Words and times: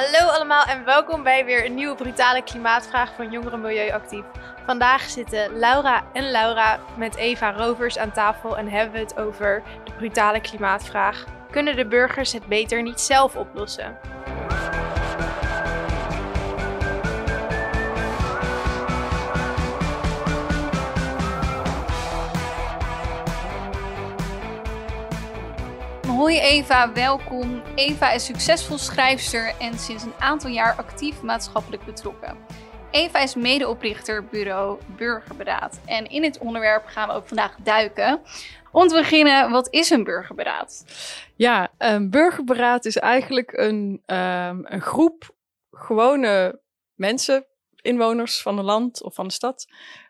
Hallo 0.00 0.30
allemaal 0.30 0.64
en 0.64 0.84
welkom 0.84 1.22
bij 1.22 1.44
weer 1.44 1.66
een 1.66 1.74
nieuwe 1.74 1.94
brutale 1.94 2.42
klimaatvraag 2.42 3.14
van 3.14 3.30
Jongeren 3.30 3.60
Milieuactief. 3.60 4.24
Vandaag 4.66 5.02
zitten 5.02 5.58
Laura 5.58 6.04
en 6.12 6.30
Laura 6.30 6.80
met 6.96 7.16
Eva 7.16 7.52
Rovers 7.52 7.98
aan 7.98 8.12
tafel 8.12 8.58
en 8.58 8.68
hebben 8.68 8.92
we 8.92 8.98
het 8.98 9.18
over 9.18 9.62
de 9.84 9.92
brutale 9.92 10.40
klimaatvraag. 10.40 11.24
Kunnen 11.50 11.76
de 11.76 11.86
burgers 11.86 12.32
het 12.32 12.46
beter 12.46 12.82
niet 12.82 13.00
zelf 13.00 13.36
oplossen? 13.36 13.98
Hoi 26.20 26.38
Eva, 26.38 26.92
welkom. 26.92 27.62
Eva 27.74 28.12
is 28.12 28.24
succesvol 28.24 28.78
schrijfster 28.78 29.54
en 29.60 29.78
sinds 29.78 30.02
een 30.02 30.14
aantal 30.18 30.50
jaar 30.50 30.76
actief 30.76 31.22
maatschappelijk 31.22 31.84
betrokken. 31.84 32.36
Eva 32.90 33.18
is 33.18 33.34
medeoprichter 33.34 34.24
bureau 34.24 34.78
Burgerberaad. 34.96 35.80
En 35.86 36.06
in 36.06 36.22
dit 36.22 36.38
onderwerp 36.38 36.86
gaan 36.86 37.08
we 37.08 37.14
ook 37.14 37.28
vandaag 37.28 37.56
duiken. 37.62 38.20
Om 38.72 38.88
te 38.88 38.94
beginnen, 38.94 39.50
wat 39.50 39.68
is 39.70 39.90
een 39.90 40.04
burgerberaad? 40.04 40.84
Ja, 41.36 41.72
een 41.78 42.10
burgerberaad 42.10 42.84
is 42.84 42.96
eigenlijk 42.96 43.52
een, 43.52 44.02
um, 44.06 44.66
een 44.66 44.82
groep 44.82 45.34
gewone 45.70 46.60
mensen, 46.94 47.46
inwoners 47.76 48.42
van 48.42 48.58
een 48.58 48.64
land 48.64 49.02
of 49.02 49.14
van 49.14 49.26
de 49.26 49.32
stad. 49.32 49.66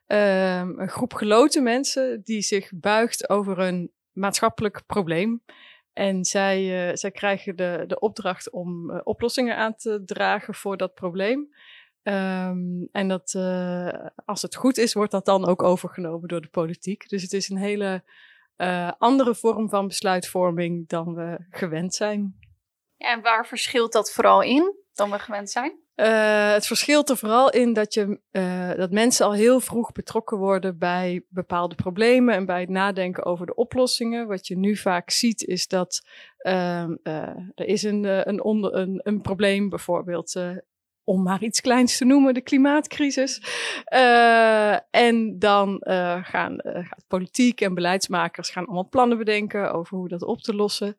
Um, 0.06 0.78
een 0.78 0.88
groep 0.88 1.14
geloten 1.14 1.62
mensen 1.62 2.20
die 2.24 2.42
zich 2.42 2.70
buigt 2.74 3.28
over 3.28 3.58
een 3.58 3.92
maatschappelijk 4.12 4.82
probleem. 4.86 5.42
En 6.00 6.24
zij, 6.24 6.88
uh, 6.88 6.96
zij 6.96 7.10
krijgen 7.10 7.56
de, 7.56 7.84
de 7.86 7.98
opdracht 7.98 8.50
om 8.50 8.90
uh, 8.90 9.00
oplossingen 9.04 9.56
aan 9.56 9.74
te 9.74 10.02
dragen 10.04 10.54
voor 10.54 10.76
dat 10.76 10.94
probleem. 10.94 11.54
Um, 12.02 12.88
en 12.92 13.08
dat, 13.08 13.34
uh, 13.36 14.06
als 14.24 14.42
het 14.42 14.54
goed 14.54 14.78
is, 14.78 14.92
wordt 14.92 15.10
dat 15.10 15.24
dan 15.24 15.46
ook 15.46 15.62
overgenomen 15.62 16.28
door 16.28 16.40
de 16.40 16.48
politiek. 16.48 17.08
Dus 17.08 17.22
het 17.22 17.32
is 17.32 17.48
een 17.48 17.56
hele 17.56 18.04
andere 18.98 19.34
vorm 19.34 19.68
van 19.68 19.86
besluitvorming 19.86 20.88
dan 20.88 21.14
we 21.14 21.46
gewend 21.50 21.94
zijn. 21.94 22.38
En 22.96 23.22
waar 23.22 23.46
verschilt 23.46 23.92
dat 23.92 24.12
vooral 24.12 24.42
in 24.42 24.74
dan 24.92 25.10
we 25.10 25.18
gewend 25.18 25.50
zijn? 25.50 25.78
Uh, 26.00 26.52
het 26.52 26.66
verschilt 26.66 27.10
er 27.10 27.16
vooral 27.16 27.50
in 27.50 27.72
dat, 27.72 27.94
je, 27.94 28.20
uh, 28.32 28.70
dat 28.74 28.90
mensen 28.90 29.26
al 29.26 29.32
heel 29.32 29.60
vroeg 29.60 29.92
betrokken 29.92 30.38
worden 30.38 30.78
bij 30.78 31.24
bepaalde 31.28 31.74
problemen 31.74 32.34
en 32.34 32.46
bij 32.46 32.60
het 32.60 32.68
nadenken 32.68 33.24
over 33.24 33.46
de 33.46 33.54
oplossingen. 33.54 34.26
Wat 34.26 34.46
je 34.46 34.58
nu 34.58 34.76
vaak 34.76 35.10
ziet 35.10 35.42
is 35.42 35.66
dat 35.68 36.06
uh, 36.46 36.82
er 37.54 37.66
is 37.66 37.82
een, 37.82 38.28
een, 38.28 38.42
onder, 38.42 38.74
een, 38.74 39.00
een 39.02 39.20
probleem, 39.20 39.68
bijvoorbeeld 39.68 40.40
om 41.04 41.22
maar 41.22 41.42
iets 41.42 41.60
kleins 41.60 41.98
te 41.98 42.04
noemen, 42.04 42.34
de 42.34 42.40
klimaatcrisis. 42.40 43.42
En 44.90 45.38
dan 45.38 45.80
gaan 46.22 46.56
politiek 47.08 47.60
en 47.60 47.74
beleidsmakers 47.74 48.50
gaan 48.50 48.64
allemaal 48.64 48.88
plannen 48.88 49.18
bedenken 49.18 49.72
over 49.72 49.96
hoe 49.96 50.08
dat 50.08 50.22
op 50.22 50.40
te 50.40 50.54
lossen. 50.54 50.96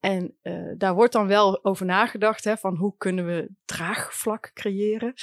En 0.00 0.36
uh, 0.42 0.72
daar 0.76 0.94
wordt 0.94 1.12
dan 1.12 1.26
wel 1.26 1.64
over 1.64 1.86
nagedacht, 1.86 2.44
hè, 2.44 2.56
van 2.56 2.76
hoe 2.76 2.94
kunnen 2.96 3.26
we 3.26 3.50
draagvlak 3.64 4.50
creëren? 4.54 5.14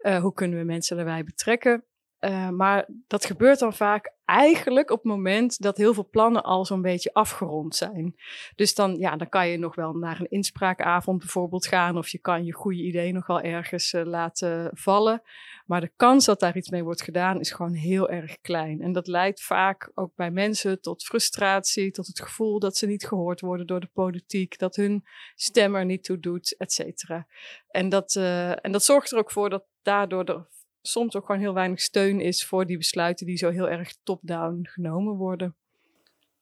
Uh, 0.00 0.20
hoe 0.20 0.32
kunnen 0.32 0.58
we 0.58 0.64
mensen 0.64 0.98
erbij 0.98 1.24
betrekken? 1.24 1.84
Uh, 2.20 2.48
maar 2.48 2.88
dat 3.06 3.24
gebeurt 3.24 3.58
dan 3.58 3.74
vaak 3.74 4.12
eigenlijk 4.24 4.90
op 4.90 4.96
het 4.96 5.12
moment 5.12 5.62
dat 5.62 5.76
heel 5.76 5.94
veel 5.94 6.08
plannen 6.10 6.42
al 6.42 6.64
zo'n 6.64 6.82
beetje 6.82 7.12
afgerond 7.12 7.74
zijn. 7.74 8.14
Dus 8.54 8.74
dan, 8.74 8.96
ja, 8.96 9.16
dan 9.16 9.28
kan 9.28 9.48
je 9.48 9.58
nog 9.58 9.74
wel 9.74 9.92
naar 9.92 10.20
een 10.20 10.30
inspraakavond 10.30 11.18
bijvoorbeeld 11.18 11.66
gaan, 11.66 11.98
of 11.98 12.08
je 12.08 12.18
kan 12.18 12.44
je 12.44 12.52
goede 12.52 12.82
idee 12.82 13.12
nog 13.12 13.26
wel 13.26 13.40
ergens 13.40 13.92
uh, 13.92 14.04
laten 14.04 14.70
vallen. 14.72 15.22
Maar 15.66 15.80
de 15.80 15.92
kans 15.96 16.24
dat 16.24 16.40
daar 16.40 16.56
iets 16.56 16.70
mee 16.70 16.84
wordt 16.84 17.02
gedaan 17.02 17.40
is 17.40 17.52
gewoon 17.52 17.72
heel 17.72 18.08
erg 18.08 18.40
klein. 18.40 18.80
En 18.80 18.92
dat 18.92 19.06
leidt 19.06 19.42
vaak 19.42 19.90
ook 19.94 20.14
bij 20.14 20.30
mensen 20.30 20.80
tot 20.80 21.04
frustratie, 21.04 21.90
tot 21.90 22.06
het 22.06 22.20
gevoel 22.20 22.58
dat 22.58 22.76
ze 22.76 22.86
niet 22.86 23.06
gehoord 23.06 23.40
worden 23.40 23.66
door 23.66 23.80
de 23.80 23.90
politiek, 23.92 24.58
dat 24.58 24.76
hun 24.76 25.04
stem 25.34 25.74
er 25.74 25.84
niet 25.84 26.04
toe 26.04 26.20
doet, 26.20 26.56
et 26.56 26.72
cetera. 26.72 27.26
En 27.70 27.88
dat, 27.88 28.14
uh, 28.14 28.64
en 28.64 28.72
dat 28.72 28.84
zorgt 28.84 29.12
er 29.12 29.18
ook 29.18 29.30
voor 29.30 29.50
dat 29.50 29.64
daardoor 29.82 30.24
er 30.24 30.46
soms 30.82 31.16
ook 31.16 31.26
gewoon 31.26 31.40
heel 31.40 31.54
weinig 31.54 31.80
steun 31.80 32.20
is 32.20 32.46
voor 32.46 32.66
die 32.66 32.76
besluiten 32.76 33.26
die 33.26 33.36
zo 33.36 33.50
heel 33.50 33.68
erg 33.68 33.94
top-down 34.02 34.60
genomen 34.62 35.14
worden. 35.14 35.56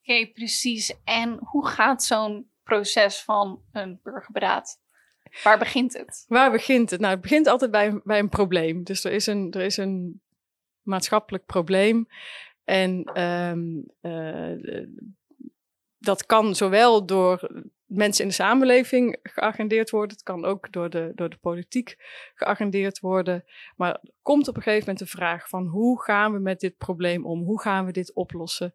Oké, 0.00 0.12
okay, 0.12 0.32
precies. 0.32 0.94
En 1.04 1.38
hoe 1.40 1.66
gaat 1.66 2.04
zo'n 2.04 2.50
proces 2.62 3.22
van 3.22 3.62
een 3.72 4.00
burgerberaad? 4.02 4.80
Waar 5.42 5.58
begint 5.58 5.92
het? 5.92 6.24
Waar 6.28 6.50
begint 6.50 6.90
het? 6.90 7.00
Nou, 7.00 7.12
het 7.12 7.22
begint 7.22 7.46
altijd 7.46 7.70
bij, 7.70 8.00
bij 8.04 8.18
een 8.18 8.28
probleem. 8.28 8.82
Dus 8.82 9.04
er 9.04 9.12
is 9.12 9.26
een, 9.26 9.52
er 9.52 9.60
is 9.60 9.76
een 9.76 10.22
maatschappelijk 10.82 11.44
probleem. 11.46 12.06
En 12.64 13.22
um, 13.22 13.86
uh, 14.00 14.82
dat 15.98 16.26
kan 16.26 16.54
zowel 16.54 17.06
door 17.06 17.64
mensen 17.86 18.22
in 18.22 18.28
de 18.28 18.34
samenleving 18.34 19.18
geagendeerd 19.22 19.90
worden. 19.90 20.16
Het 20.16 20.22
kan 20.24 20.44
ook 20.44 20.72
door 20.72 20.90
de, 20.90 21.12
door 21.14 21.28
de 21.28 21.36
politiek 21.36 21.96
geagendeerd 22.34 23.00
worden. 23.00 23.44
Maar 23.76 23.90
er 23.90 24.10
komt 24.22 24.48
op 24.48 24.56
een 24.56 24.62
gegeven 24.62 24.84
moment 24.86 24.98
de 24.98 25.18
vraag 25.18 25.48
van 25.48 25.66
hoe 25.66 26.02
gaan 26.02 26.32
we 26.32 26.38
met 26.38 26.60
dit 26.60 26.76
probleem 26.76 27.26
om? 27.26 27.42
Hoe 27.42 27.60
gaan 27.60 27.86
we 27.86 27.92
dit 27.92 28.14
oplossen? 28.14 28.74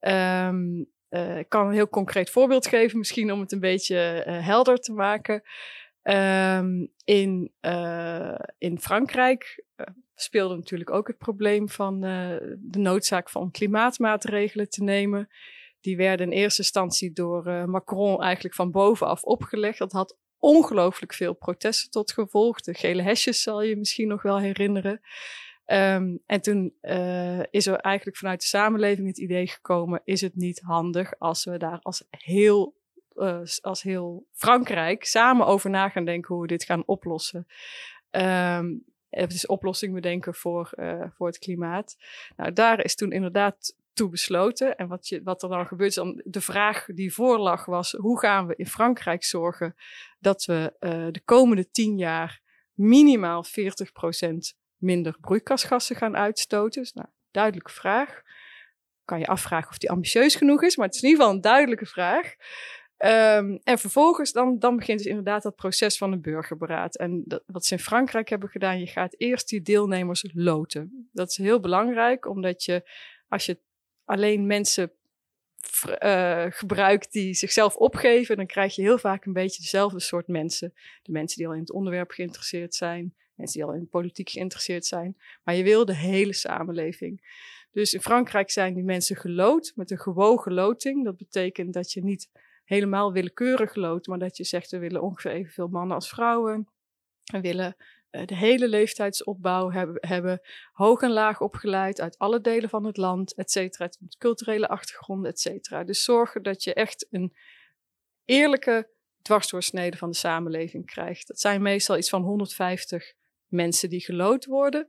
Um, 0.00 0.86
uh, 1.10 1.38
ik 1.38 1.48
kan 1.48 1.66
een 1.66 1.72
heel 1.72 1.88
concreet 1.88 2.30
voorbeeld 2.30 2.66
geven, 2.66 2.98
misschien 2.98 3.32
om 3.32 3.40
het 3.40 3.52
een 3.52 3.60
beetje 3.60 4.24
uh, 4.26 4.46
helder 4.46 4.76
te 4.76 4.92
maken. 4.92 5.42
Um, 6.02 6.92
in, 7.04 7.52
uh, 7.60 8.38
in 8.58 8.78
Frankrijk 8.80 9.64
speelde 10.14 10.56
natuurlijk 10.56 10.90
ook 10.90 11.06
het 11.06 11.18
probleem 11.18 11.68
van 11.68 12.00
de 12.00 12.78
noodzaak 12.78 13.30
van 13.30 13.50
klimaatmaatregelen 13.50 14.68
te 14.68 14.82
nemen. 14.82 15.28
Die 15.80 15.96
werden 15.96 16.32
in 16.32 16.38
eerste 16.38 16.62
instantie 16.62 17.12
door 17.12 17.46
uh, 17.46 17.64
Macron 17.64 18.22
eigenlijk 18.22 18.54
van 18.54 18.70
bovenaf 18.70 19.22
opgelegd. 19.22 19.78
Dat 19.78 19.92
had 19.92 20.16
ongelooflijk 20.38 21.14
veel 21.14 21.34
protesten 21.34 21.90
tot 21.90 22.12
gevolg. 22.12 22.60
De 22.60 22.74
gele 22.74 23.02
hesjes 23.02 23.42
zal 23.42 23.62
je 23.62 23.76
misschien 23.76 24.08
nog 24.08 24.22
wel 24.22 24.38
herinneren. 24.38 25.00
Um, 25.66 26.22
en 26.26 26.40
toen 26.40 26.74
uh, 26.82 27.42
is 27.50 27.66
er 27.66 27.76
eigenlijk 27.76 28.16
vanuit 28.16 28.40
de 28.40 28.46
samenleving 28.46 29.06
het 29.06 29.18
idee 29.18 29.46
gekomen: 29.46 30.00
is 30.04 30.20
het 30.20 30.36
niet 30.36 30.60
handig 30.60 31.18
als 31.18 31.44
we 31.44 31.58
daar 31.58 31.78
als 31.82 32.04
heel, 32.10 32.76
uh, 33.14 33.40
als 33.60 33.82
heel 33.82 34.26
Frankrijk 34.32 35.04
samen 35.04 35.46
over 35.46 35.70
na 35.70 35.88
gaan 35.88 36.04
denken 36.04 36.34
hoe 36.34 36.42
we 36.42 36.48
dit 36.48 36.64
gaan 36.64 36.86
oplossen? 36.86 37.46
Um, 38.10 38.84
het 39.08 39.32
is 39.32 39.46
oplossing 39.46 39.94
bedenken 39.94 40.34
voor, 40.34 40.70
voor 41.16 41.26
het 41.26 41.38
klimaat. 41.38 41.96
Nou, 42.36 42.52
daar 42.52 42.84
is 42.84 42.94
toen 42.94 43.12
inderdaad 43.12 43.74
toe 43.98 44.08
besloten. 44.08 44.76
En 44.76 44.88
wat, 44.88 45.08
je, 45.08 45.22
wat 45.22 45.42
er 45.42 45.48
dan 45.48 45.66
gebeurt, 45.66 45.88
is 45.88 45.94
dan 45.94 46.20
de 46.24 46.40
vraag 46.40 46.86
die 46.86 47.14
voorlag 47.14 47.64
was: 47.64 47.92
hoe 47.92 48.18
gaan 48.18 48.46
we 48.46 48.56
in 48.56 48.66
Frankrijk 48.66 49.24
zorgen 49.24 49.74
dat 50.18 50.44
we 50.44 50.76
uh, 50.80 51.06
de 51.10 51.20
komende 51.24 51.70
tien 51.70 51.96
jaar 51.96 52.40
minimaal 52.72 53.44
40% 53.44 53.50
minder 54.76 55.16
broeikasgassen 55.20 55.96
gaan 55.96 56.16
uitstoten? 56.16 56.82
Dus, 56.82 56.92
nou, 56.92 57.08
duidelijke 57.30 57.72
vraag. 57.72 58.22
Kan 59.04 59.18
je 59.18 59.26
afvragen 59.26 59.70
of 59.70 59.78
die 59.78 59.90
ambitieus 59.90 60.34
genoeg 60.34 60.62
is, 60.62 60.76
maar 60.76 60.86
het 60.86 60.94
is 60.94 61.02
in 61.02 61.08
ieder 61.08 61.22
geval 61.22 61.36
een 61.36 61.42
duidelijke 61.42 61.86
vraag. 61.86 62.34
Um, 63.04 63.60
en 63.64 63.78
vervolgens 63.78 64.32
dan, 64.32 64.58
dan 64.58 64.76
begint 64.76 64.98
dus 64.98 65.06
inderdaad 65.06 65.42
dat 65.42 65.56
proces 65.56 65.98
van 65.98 66.12
een 66.12 66.20
burgerberaad. 66.20 66.96
En 66.96 67.42
wat 67.46 67.64
ze 67.64 67.74
in 67.74 67.80
Frankrijk 67.80 68.28
hebben 68.28 68.48
gedaan, 68.48 68.78
je 68.78 68.86
gaat 68.86 69.14
eerst 69.16 69.48
die 69.48 69.62
deelnemers 69.62 70.30
loten. 70.34 71.08
Dat 71.12 71.30
is 71.30 71.36
heel 71.36 71.60
belangrijk, 71.60 72.26
omdat 72.26 72.64
je 72.64 72.90
als 73.28 73.46
je 73.46 73.60
alleen 74.08 74.46
mensen 74.46 74.92
uh, 76.02 76.46
gebruikt 76.48 77.12
die 77.12 77.34
zichzelf 77.34 77.76
opgeven, 77.76 78.36
dan 78.36 78.46
krijg 78.46 78.74
je 78.74 78.82
heel 78.82 78.98
vaak 78.98 79.24
een 79.24 79.32
beetje 79.32 79.62
dezelfde 79.62 80.00
soort 80.00 80.26
mensen. 80.26 80.74
De 81.02 81.12
mensen 81.12 81.38
die 81.38 81.46
al 81.46 81.54
in 81.54 81.60
het 81.60 81.72
onderwerp 81.72 82.10
geïnteresseerd 82.10 82.74
zijn, 82.74 83.14
mensen 83.34 83.60
die 83.60 83.68
al 83.68 83.74
in 83.74 83.88
politiek 83.88 84.28
geïnteresseerd 84.28 84.86
zijn. 84.86 85.16
Maar 85.44 85.54
je 85.54 85.62
wil 85.62 85.84
de 85.84 85.94
hele 85.94 86.32
samenleving. 86.32 87.20
Dus 87.72 87.94
in 87.94 88.00
Frankrijk 88.00 88.50
zijn 88.50 88.74
die 88.74 88.84
mensen 88.84 89.16
gelood 89.16 89.72
met 89.74 89.90
een 89.90 89.98
gewogen 89.98 90.52
loting. 90.52 91.04
Dat 91.04 91.16
betekent 91.16 91.72
dat 91.72 91.92
je 91.92 92.02
niet 92.02 92.30
helemaal 92.64 93.12
willekeurig 93.12 93.74
lood, 93.74 94.06
maar 94.06 94.18
dat 94.18 94.36
je 94.36 94.44
zegt 94.44 94.70
we 94.70 94.78
willen 94.78 95.02
ongeveer 95.02 95.30
evenveel 95.30 95.68
mannen 95.68 95.94
als 95.94 96.08
vrouwen. 96.08 96.68
We 97.24 97.40
willen 97.40 97.76
de 98.10 98.36
hele 98.36 98.68
leeftijdsopbouw 98.68 99.70
hebben, 99.70 100.08
hebben, 100.08 100.40
hoog 100.72 101.00
en 101.02 101.10
laag 101.10 101.40
opgeleid 101.40 102.00
uit 102.00 102.18
alle 102.18 102.40
delen 102.40 102.68
van 102.68 102.84
het 102.84 102.96
land, 102.96 103.34
et 103.34 103.50
cetera, 103.50 103.90
met 104.00 104.16
culturele 104.18 104.68
achtergronden, 104.68 105.30
et 105.30 105.40
cetera. 105.40 105.84
Dus 105.84 106.04
zorgen 106.04 106.42
dat 106.42 106.64
je 106.64 106.74
echt 106.74 107.06
een 107.10 107.36
eerlijke 108.24 108.90
dwarsdoorsnede 109.22 109.96
van 109.96 110.10
de 110.10 110.16
samenleving 110.16 110.86
krijgt. 110.86 111.26
Dat 111.26 111.40
zijn 111.40 111.62
meestal 111.62 111.96
iets 111.96 112.08
van 112.08 112.22
150 112.22 113.12
mensen 113.46 113.88
die 113.88 114.00
gelood 114.00 114.44
worden. 114.44 114.88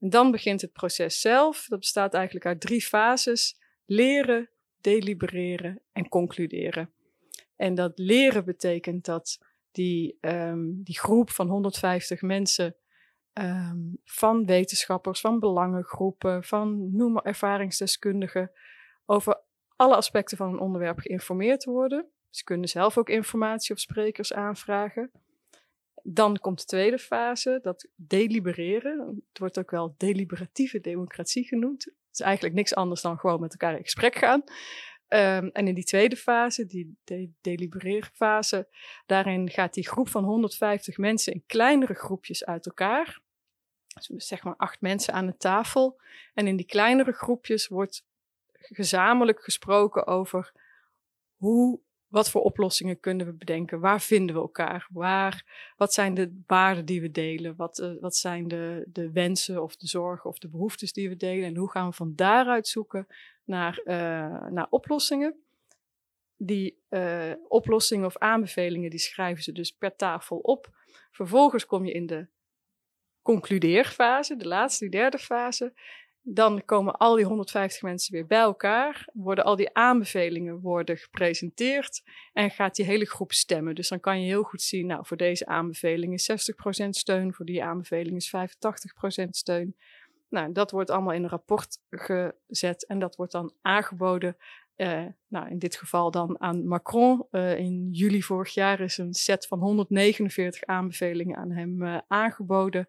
En 0.00 0.10
dan 0.10 0.30
begint 0.30 0.60
het 0.60 0.72
proces 0.72 1.20
zelf. 1.20 1.66
Dat 1.68 1.78
bestaat 1.78 2.14
eigenlijk 2.14 2.46
uit 2.46 2.60
drie 2.60 2.82
fases: 2.82 3.56
leren, 3.84 4.50
delibereren 4.80 5.80
en 5.92 6.08
concluderen. 6.08 6.92
En 7.56 7.74
dat 7.74 7.98
leren 7.98 8.44
betekent 8.44 9.04
dat 9.04 9.38
die, 9.70 10.18
ehm, 10.20 10.82
die 10.82 10.98
groep 10.98 11.30
van 11.30 11.48
150 11.48 12.22
mensen 12.22 12.76
ehm, 13.32 13.78
van 14.04 14.46
wetenschappers, 14.46 15.20
van 15.20 15.38
belangengroepen, 15.38 16.44
van 16.44 16.96
noem 16.96 17.12
maar 17.12 17.22
ervaringsdeskundigen, 17.22 18.50
over 19.06 19.40
alle 19.76 19.96
aspecten 19.96 20.36
van 20.36 20.52
een 20.52 20.58
onderwerp 20.58 20.98
geïnformeerd 20.98 21.64
worden. 21.64 22.06
Ze 22.30 22.44
kunnen 22.44 22.68
zelf 22.68 22.98
ook 22.98 23.08
informatie 23.08 23.74
of 23.74 23.80
sprekers 23.80 24.32
aanvragen. 24.32 25.10
Dan 26.02 26.38
komt 26.38 26.58
de 26.58 26.64
tweede 26.64 26.98
fase, 26.98 27.58
dat 27.62 27.88
delibereren. 27.94 29.22
Het 29.28 29.38
wordt 29.38 29.58
ook 29.58 29.70
wel 29.70 29.94
deliberatieve 29.96 30.80
democratie 30.80 31.44
genoemd. 31.44 31.84
Het 31.84 31.94
is 32.12 32.20
eigenlijk 32.20 32.54
niks 32.54 32.74
anders 32.74 33.02
dan 33.02 33.18
gewoon 33.18 33.40
met 33.40 33.52
elkaar 33.52 33.76
in 33.76 33.82
gesprek 33.82 34.14
gaan. 34.14 34.44
Um, 35.10 35.50
en 35.52 35.68
in 35.68 35.74
die 35.74 35.84
tweede 35.84 36.16
fase, 36.16 36.66
die 36.66 36.96
de 37.04 37.30
delibereerfase, 37.40 38.68
daarin 39.06 39.50
gaat 39.50 39.74
die 39.74 39.88
groep 39.88 40.08
van 40.08 40.24
150 40.24 40.96
mensen 40.96 41.32
in 41.32 41.42
kleinere 41.46 41.94
groepjes 41.94 42.44
uit 42.44 42.66
elkaar. 42.66 43.20
Dus 44.06 44.26
zeg 44.26 44.42
maar 44.42 44.56
acht 44.56 44.80
mensen 44.80 45.14
aan 45.14 45.26
de 45.26 45.36
tafel. 45.36 46.00
En 46.34 46.46
in 46.46 46.56
die 46.56 46.66
kleinere 46.66 47.12
groepjes 47.12 47.68
wordt 47.68 48.06
gezamenlijk 48.52 49.42
gesproken 49.42 50.06
over 50.06 50.52
hoe 51.36 51.80
wat 52.08 52.30
voor 52.30 52.42
oplossingen 52.42 53.00
kunnen 53.00 53.26
we 53.26 53.32
bedenken? 53.32 53.80
Waar 53.80 54.00
vinden 54.00 54.34
we 54.34 54.40
elkaar? 54.40 54.88
Waar, 54.92 55.72
wat 55.76 55.92
zijn 55.92 56.14
de 56.14 56.42
waarden 56.46 56.84
die 56.84 57.00
we 57.00 57.10
delen? 57.10 57.56
Wat, 57.56 57.78
uh, 57.78 57.92
wat 58.00 58.16
zijn 58.16 58.48
de, 58.48 58.84
de 58.92 59.12
wensen 59.12 59.62
of 59.62 59.76
de 59.76 59.86
zorgen 59.86 60.30
of 60.30 60.38
de 60.38 60.48
behoeftes 60.48 60.92
die 60.92 61.08
we 61.08 61.16
delen? 61.16 61.44
En 61.44 61.56
hoe 61.56 61.70
gaan 61.70 61.88
we 61.88 61.94
van 61.94 62.12
daaruit 62.14 62.68
zoeken 62.68 63.06
naar, 63.44 63.80
uh, 63.84 64.46
naar 64.48 64.66
oplossingen? 64.70 65.42
Die 66.36 66.82
uh, 66.90 67.32
oplossingen 67.48 68.06
of 68.06 68.16
aanbevelingen, 68.16 68.90
die 68.90 68.98
schrijven 68.98 69.42
ze 69.42 69.52
dus 69.52 69.70
per 69.70 69.96
tafel 69.96 70.36
op. 70.36 70.68
Vervolgens 71.10 71.66
kom 71.66 71.84
je 71.84 71.92
in 71.92 72.06
de 72.06 72.26
concludeerfase, 73.22 74.36
de 74.36 74.46
laatste, 74.46 74.88
die 74.88 75.00
derde 75.00 75.18
fase. 75.18 75.72
Dan 76.30 76.64
komen 76.64 76.96
al 76.96 77.16
die 77.16 77.24
150 77.24 77.82
mensen 77.82 78.12
weer 78.12 78.26
bij 78.26 78.38
elkaar, 78.38 79.08
worden 79.12 79.44
al 79.44 79.56
die 79.56 79.74
aanbevelingen 79.74 80.60
worden 80.60 80.96
gepresenteerd 80.96 82.02
en 82.32 82.50
gaat 82.50 82.74
die 82.74 82.84
hele 82.84 83.06
groep 83.06 83.32
stemmen. 83.32 83.74
Dus 83.74 83.88
dan 83.88 84.00
kan 84.00 84.20
je 84.20 84.26
heel 84.26 84.42
goed 84.42 84.62
zien, 84.62 84.86
nou 84.86 85.06
voor 85.06 85.16
deze 85.16 85.46
aanbeveling 85.46 86.12
is 86.12 86.52
60% 86.84 86.88
steun, 86.88 87.34
voor 87.34 87.44
die 87.44 87.64
aanbeveling 87.64 88.16
is 88.16 88.34
85% 89.24 89.28
steun. 89.30 89.76
Nou, 90.28 90.52
dat 90.52 90.70
wordt 90.70 90.90
allemaal 90.90 91.14
in 91.14 91.22
een 91.22 91.28
rapport 91.28 91.78
gezet 91.90 92.86
en 92.86 92.98
dat 92.98 93.16
wordt 93.16 93.32
dan 93.32 93.52
aangeboden. 93.62 94.36
Uh, 94.76 95.04
nou, 95.28 95.48
in 95.48 95.58
dit 95.58 95.76
geval 95.76 96.10
dan 96.10 96.40
aan 96.40 96.66
Macron. 96.66 97.26
Uh, 97.30 97.58
in 97.58 97.88
juli 97.92 98.22
vorig 98.22 98.54
jaar 98.54 98.80
is 98.80 98.98
een 98.98 99.14
set 99.14 99.46
van 99.46 99.58
149 99.58 100.64
aanbevelingen 100.64 101.36
aan 101.36 101.50
hem 101.50 101.82
uh, 101.82 101.98
aangeboden. 102.08 102.88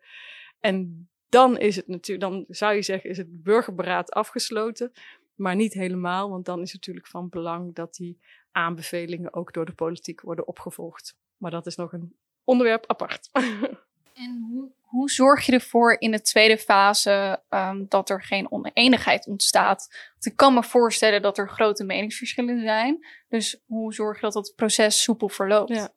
En 0.59 1.09
dan 1.29 1.57
is 1.57 1.75
het 1.75 1.87
natuurlijk, 1.87 2.31
dan 2.31 2.45
zou 2.47 2.75
je 2.75 2.81
zeggen, 2.81 3.09
is 3.09 3.17
het 3.17 3.43
burgerberaad 3.43 4.11
afgesloten. 4.11 4.91
Maar 5.35 5.55
niet 5.55 5.73
helemaal, 5.73 6.29
want 6.29 6.45
dan 6.45 6.61
is 6.61 6.71
het 6.71 6.75
natuurlijk 6.75 7.07
van 7.07 7.29
belang 7.29 7.75
dat 7.75 7.93
die 7.93 8.19
aanbevelingen 8.51 9.33
ook 9.33 9.53
door 9.53 9.65
de 9.65 9.73
politiek 9.73 10.21
worden 10.21 10.47
opgevolgd. 10.47 11.17
Maar 11.37 11.51
dat 11.51 11.65
is 11.65 11.75
nog 11.75 11.93
een 11.93 12.15
onderwerp 12.43 12.87
apart. 12.87 13.29
En 14.19 14.45
hoe, 14.49 14.71
hoe 14.81 15.09
zorg 15.09 15.45
je 15.45 15.51
ervoor 15.51 15.95
in 15.99 16.11
de 16.11 16.21
tweede 16.21 16.57
fase 16.57 17.41
um, 17.49 17.85
dat 17.89 18.09
er 18.09 18.23
geen 18.23 18.51
oneenigheid 18.51 19.27
ontstaat? 19.27 19.87
Want 20.11 20.25
ik 20.25 20.35
kan 20.35 20.53
me 20.53 20.63
voorstellen 20.63 21.21
dat 21.21 21.37
er 21.37 21.49
grote 21.49 21.83
meningsverschillen 21.83 22.61
zijn. 22.61 23.05
Dus 23.27 23.61
hoe 23.65 23.93
zorg 23.93 24.15
je 24.15 24.21
dat 24.21 24.33
het 24.33 24.53
proces 24.55 25.03
soepel 25.03 25.29
verloopt? 25.29 25.75
Ja. 25.75 25.93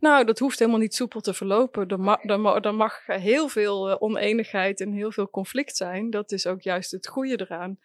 Nou, 0.00 0.24
dat 0.24 0.38
hoeft 0.38 0.58
helemaal 0.58 0.80
niet 0.80 0.94
soepel 0.94 1.20
te 1.20 1.34
verlopen. 1.34 1.88
Er, 1.88 2.18
er, 2.30 2.66
er 2.66 2.74
mag 2.74 3.06
heel 3.06 3.48
veel 3.48 3.90
uh, 3.90 3.96
oneenigheid 3.98 4.80
en 4.80 4.92
heel 4.92 5.12
veel 5.12 5.30
conflict 5.30 5.76
zijn. 5.76 6.10
Dat 6.10 6.32
is 6.32 6.46
ook 6.46 6.62
juist 6.62 6.90
het 6.90 7.08
goede 7.08 7.40
eraan. 7.40 7.78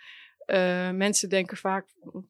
Uh, 0.46 0.92
mensen 0.92 1.30
denken 1.30 1.58
vaak, 1.58 1.88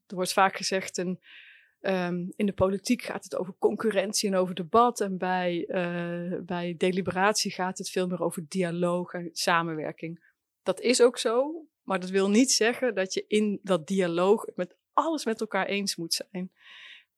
er 0.07 0.15
wordt 0.15 0.33
vaak 0.33 0.55
gezegd, 0.55 0.97
um, 0.97 2.33
in 2.35 2.45
de 2.45 2.53
politiek 2.53 3.01
gaat 3.01 3.23
het 3.23 3.35
over 3.35 3.53
concurrentie 3.59 4.29
en 4.29 4.35
over 4.35 4.55
debat. 4.55 5.01
En 5.01 5.17
bij, 5.17 5.65
uh, 5.67 6.39
bij 6.41 6.75
deliberatie 6.77 7.51
gaat 7.51 7.77
het 7.77 7.89
veel 7.89 8.07
meer 8.07 8.21
over 8.21 8.45
dialoog 8.47 9.13
en 9.13 9.29
samenwerking. 9.31 10.25
Dat 10.63 10.81
is 10.81 11.01
ook 11.01 11.17
zo, 11.17 11.65
maar 11.83 11.99
dat 11.99 12.09
wil 12.09 12.29
niet 12.29 12.51
zeggen 12.51 12.95
dat 12.95 13.13
je 13.13 13.25
in 13.27 13.59
dat 13.63 13.87
dialoog 13.87 14.45
met 14.55 14.75
alles 14.93 15.25
met 15.25 15.41
elkaar 15.41 15.65
eens 15.65 15.95
moet 15.95 16.13
zijn 16.13 16.51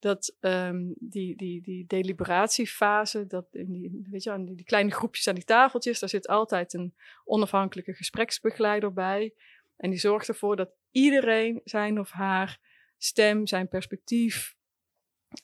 dat 0.00 0.36
um, 0.40 0.94
die, 0.98 1.36
die, 1.36 1.62
die 1.62 1.86
deliberatiefase, 1.86 3.26
dat 3.26 3.46
in 3.52 3.72
die, 3.72 4.06
weet 4.10 4.22
je, 4.22 4.44
die, 4.44 4.54
die 4.54 4.64
kleine 4.64 4.90
groepjes 4.90 5.28
aan 5.28 5.34
die 5.34 5.44
tafeltjes, 5.44 5.98
daar 5.98 6.08
zit 6.08 6.28
altijd 6.28 6.72
een 6.72 6.94
onafhankelijke 7.24 7.94
gespreksbegeleider 7.94 8.92
bij. 8.92 9.34
En 9.76 9.90
die 9.90 9.98
zorgt 9.98 10.28
ervoor 10.28 10.56
dat 10.56 10.70
iedereen 10.90 11.60
zijn 11.64 12.00
of 12.00 12.10
haar 12.10 12.60
stem, 12.96 13.46
zijn 13.46 13.68
perspectief 13.68 14.56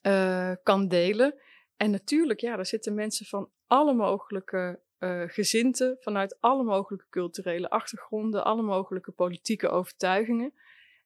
uh, 0.02 0.52
kan 0.62 0.88
delen. 0.88 1.34
En 1.76 1.90
natuurlijk, 1.90 2.40
ja, 2.40 2.56
daar 2.56 2.66
zitten 2.66 2.94
mensen 2.94 3.26
van 3.26 3.50
alle 3.66 3.94
mogelijke 3.94 4.80
uh, 4.98 5.22
gezinten, 5.26 5.96
vanuit 6.00 6.40
alle 6.40 6.64
mogelijke 6.64 7.06
culturele 7.10 7.70
achtergronden, 7.70 8.44
alle 8.44 8.62
mogelijke 8.62 9.10
politieke 9.10 9.68
overtuigingen. 9.68 10.52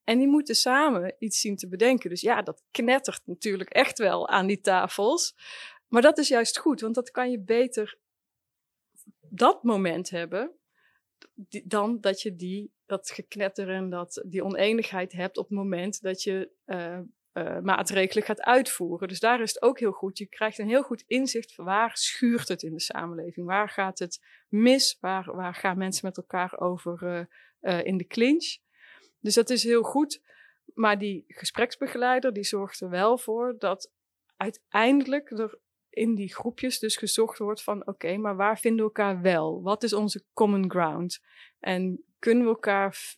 En 0.05 0.19
die 0.19 0.29
moeten 0.29 0.55
samen 0.55 1.15
iets 1.19 1.41
zien 1.41 1.57
te 1.57 1.69
bedenken. 1.69 2.11
Dus 2.11 2.21
ja, 2.21 2.43
dat 2.43 2.63
knettert 2.71 3.23
natuurlijk 3.25 3.71
echt 3.71 3.99
wel 3.99 4.29
aan 4.29 4.47
die 4.47 4.61
tafels. 4.61 5.35
Maar 5.89 6.03
dat 6.03 6.19
is 6.19 6.29
juist 6.29 6.59
goed, 6.59 6.81
want 6.81 6.95
dat 6.95 7.11
kan 7.11 7.31
je 7.31 7.41
beter 7.41 7.99
dat 9.21 9.63
moment 9.63 10.11
hebben 10.11 10.55
dan 11.65 12.01
dat 12.01 12.23
je 12.23 12.37
die, 12.37 12.73
dat 12.87 13.11
geknetter 13.11 13.71
en 13.71 13.91
dat, 13.91 14.25
die 14.27 14.45
oneenigheid 14.45 15.13
hebt 15.13 15.37
op 15.37 15.49
het 15.49 15.59
moment 15.59 16.03
dat 16.03 16.23
je 16.23 16.51
uh, 16.67 16.99
maatregelen 17.61 18.25
gaat 18.25 18.41
uitvoeren. 18.41 19.09
Dus 19.09 19.21
daar 19.21 19.41
is 19.41 19.55
het 19.55 19.63
ook 19.63 19.79
heel 19.79 19.93
goed. 19.93 20.19
Je 20.19 20.27
krijgt 20.27 20.59
een 20.59 20.69
heel 20.69 20.83
goed 20.83 21.05
inzicht 21.07 21.55
van 21.55 21.65
waar 21.65 21.97
schuurt 21.97 22.49
het 22.49 22.63
in 22.63 22.73
de 22.73 22.81
samenleving? 22.81 23.47
Waar 23.47 23.69
gaat 23.69 23.99
het 23.99 24.25
mis? 24.49 24.97
Waar, 25.01 25.35
waar 25.37 25.55
gaan 25.55 25.79
mensen 25.79 26.07
met 26.07 26.17
elkaar 26.17 26.61
over 26.61 27.29
uh, 27.61 27.85
in 27.85 27.97
de 27.97 28.07
clinch? 28.07 28.59
Dus 29.21 29.35
dat 29.35 29.51
is 29.51 29.63
heel 29.63 29.83
goed. 29.83 30.23
Maar 30.75 30.99
die 30.99 31.25
gespreksbegeleider 31.29 32.33
die 32.33 32.45
zorgt 32.45 32.81
er 32.81 32.91
wel 32.91 33.19
voor 33.19 33.55
dat 33.59 33.93
uiteindelijk 34.37 35.31
er 35.31 35.59
in 35.91 36.15
die 36.15 36.35
groepjes 36.35 36.79
dus 36.79 36.97
gezocht 36.97 37.39
wordt 37.39 37.63
van 37.63 37.87
oké, 37.87 38.17
maar 38.17 38.37
waar 38.37 38.59
vinden 38.59 38.79
we 38.79 38.85
elkaar 38.85 39.21
wel? 39.21 39.63
Wat 39.63 39.83
is 39.83 39.93
onze 39.93 40.25
common 40.33 40.71
ground? 40.71 41.21
En 41.59 42.05
kunnen 42.19 42.45
we 42.45 42.51
elkaar 42.51 43.17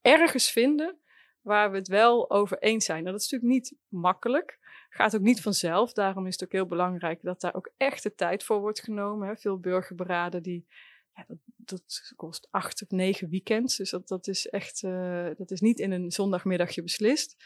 ergens 0.00 0.50
vinden 0.50 0.98
waar 1.40 1.70
we 1.70 1.76
het 1.76 1.88
wel 1.88 2.30
over 2.30 2.58
eens 2.58 2.84
zijn? 2.84 3.02
Nou, 3.02 3.12
dat 3.12 3.20
is 3.24 3.30
natuurlijk 3.30 3.60
niet 3.60 3.78
makkelijk. 3.88 4.58
Gaat 4.88 5.14
ook 5.16 5.22
niet 5.22 5.40
vanzelf. 5.40 5.92
Daarom 5.92 6.26
is 6.26 6.32
het 6.32 6.44
ook 6.44 6.52
heel 6.52 6.66
belangrijk 6.66 7.22
dat 7.22 7.40
daar 7.40 7.54
ook 7.54 7.72
echt 7.76 8.02
de 8.02 8.14
tijd 8.14 8.44
voor 8.44 8.60
wordt 8.60 8.80
genomen. 8.80 9.28
Hè. 9.28 9.36
Veel 9.36 9.58
burgerberaden 9.58 10.42
die 10.42 10.66
ja, 11.14 11.26
dat, 11.56 12.12
kost 12.16 12.48
acht 12.50 12.82
of 12.82 12.90
negen 12.90 13.28
weekends. 13.28 13.76
Dus 13.76 13.96
dat, 14.04 14.26
is 14.26 14.48
echt, 14.48 14.82
uh, 14.82 15.28
dat 15.36 15.50
is 15.50 15.60
niet 15.60 15.78
in 15.78 15.90
een 15.90 16.10
zondagmiddagje 16.10 16.82
beslist. 16.82 17.36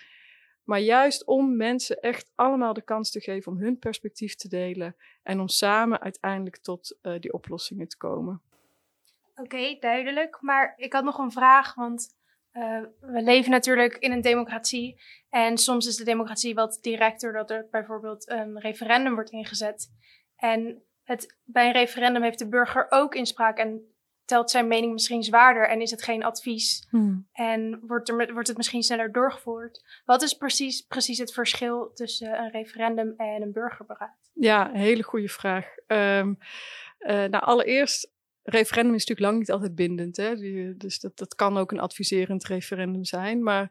Maar 0.65 0.81
juist 0.81 1.25
om 1.25 1.57
mensen 1.57 2.01
echt 2.01 2.33
allemaal 2.35 2.73
de 2.73 2.83
kans 2.83 3.11
te 3.11 3.21
geven 3.21 3.53
om 3.53 3.59
hun 3.59 3.79
perspectief 3.79 4.35
te 4.35 4.49
delen 4.49 4.97
en 5.23 5.41
om 5.41 5.49
samen 5.49 6.01
uiteindelijk 6.01 6.57
tot 6.57 6.99
uh, 7.03 7.19
die 7.19 7.33
oplossingen 7.33 7.89
te 7.89 7.97
komen. 7.97 8.43
Oké, 9.35 9.77
duidelijk. 9.81 10.39
Maar 10.41 10.75
ik 10.77 10.93
had 10.93 11.05
nog 11.05 11.19
een 11.19 11.33
vraag, 11.33 11.75
want 11.75 12.17
uh, 12.53 12.81
we 13.01 13.23
leven 13.23 13.51
natuurlijk 13.51 13.97
in 13.97 14.13
een 14.13 14.21
democratie. 14.21 15.01
En 15.29 15.59
soms 15.59 15.87
is 15.87 15.97
de 15.97 16.05
democratie 16.05 16.55
wat 16.55 16.79
directer 16.81 17.33
dat 17.33 17.51
er 17.51 17.69
bijvoorbeeld 17.71 18.31
een 18.31 18.61
referendum 18.61 19.15
wordt 19.15 19.31
ingezet. 19.31 19.93
En 20.37 20.83
het, 21.09 21.37
bij 21.45 21.67
een 21.67 21.73
referendum 21.73 22.23
heeft 22.23 22.39
de 22.39 22.49
burger 22.49 22.87
ook 22.89 23.15
inspraak 23.15 23.59
en 23.59 23.93
telt 24.25 24.51
zijn 24.51 24.69
mening 24.69 24.93
misschien 24.93 25.23
zwaarder 25.23 25.69
en 25.69 25.81
is 25.81 25.91
het 25.91 26.03
geen 26.03 26.25
advies 26.25 26.87
hmm. 26.91 27.29
en 27.33 27.81
wordt, 27.83 28.09
er, 28.09 28.33
wordt 28.33 28.49
het 28.49 28.57
misschien 28.57 28.83
sneller 28.83 29.13
doorgevoerd. 29.13 30.03
Wat 30.05 30.23
is 30.23 30.35
precies, 30.35 30.81
precies 30.81 31.19
het 31.19 31.33
verschil 31.33 31.91
tussen 31.95 32.39
een 32.39 32.51
referendum 32.51 33.15
en 33.17 33.43
een 33.43 33.53
burgerberaad? 33.53 34.31
Ja, 34.33 34.69
een 34.69 34.81
hele 34.81 35.03
goede 35.03 35.29
vraag. 35.29 35.67
Um, 35.87 36.39
uh, 36.99 37.25
nou, 37.25 37.45
allereerst, 37.45 38.11
referendum 38.43 38.95
is 38.95 39.07
natuurlijk 39.07 39.27
lang 39.27 39.39
niet 39.39 39.51
altijd 39.51 39.75
bindend. 39.75 40.17
Hè? 40.17 40.37
dus 40.77 41.01
dat, 41.01 41.17
dat 41.17 41.35
kan 41.35 41.57
ook 41.57 41.73
een 41.73 41.81
adviserend 41.81 42.45
referendum 42.45 43.05
zijn. 43.05 43.43
Maar 43.43 43.71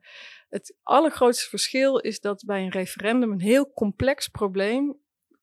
het 0.49 0.75
allergrootste 0.83 1.49
verschil 1.49 1.97
is 1.97 2.19
dat 2.19 2.43
bij 2.45 2.61
een 2.61 2.71
referendum 2.71 3.31
een 3.31 3.41
heel 3.41 3.71
complex 3.73 4.27
probleem 4.27 4.97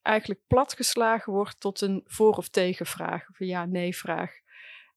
eigenlijk 0.05 0.41
platgeslagen 0.47 1.33
wordt 1.33 1.59
tot 1.59 1.81
een 1.81 2.01
voor- 2.05 2.37
of 2.37 2.49
tegenvraag, 2.49 3.29
of 3.29 3.39
een 3.39 3.47
ja-nee-vraag. 3.47 4.31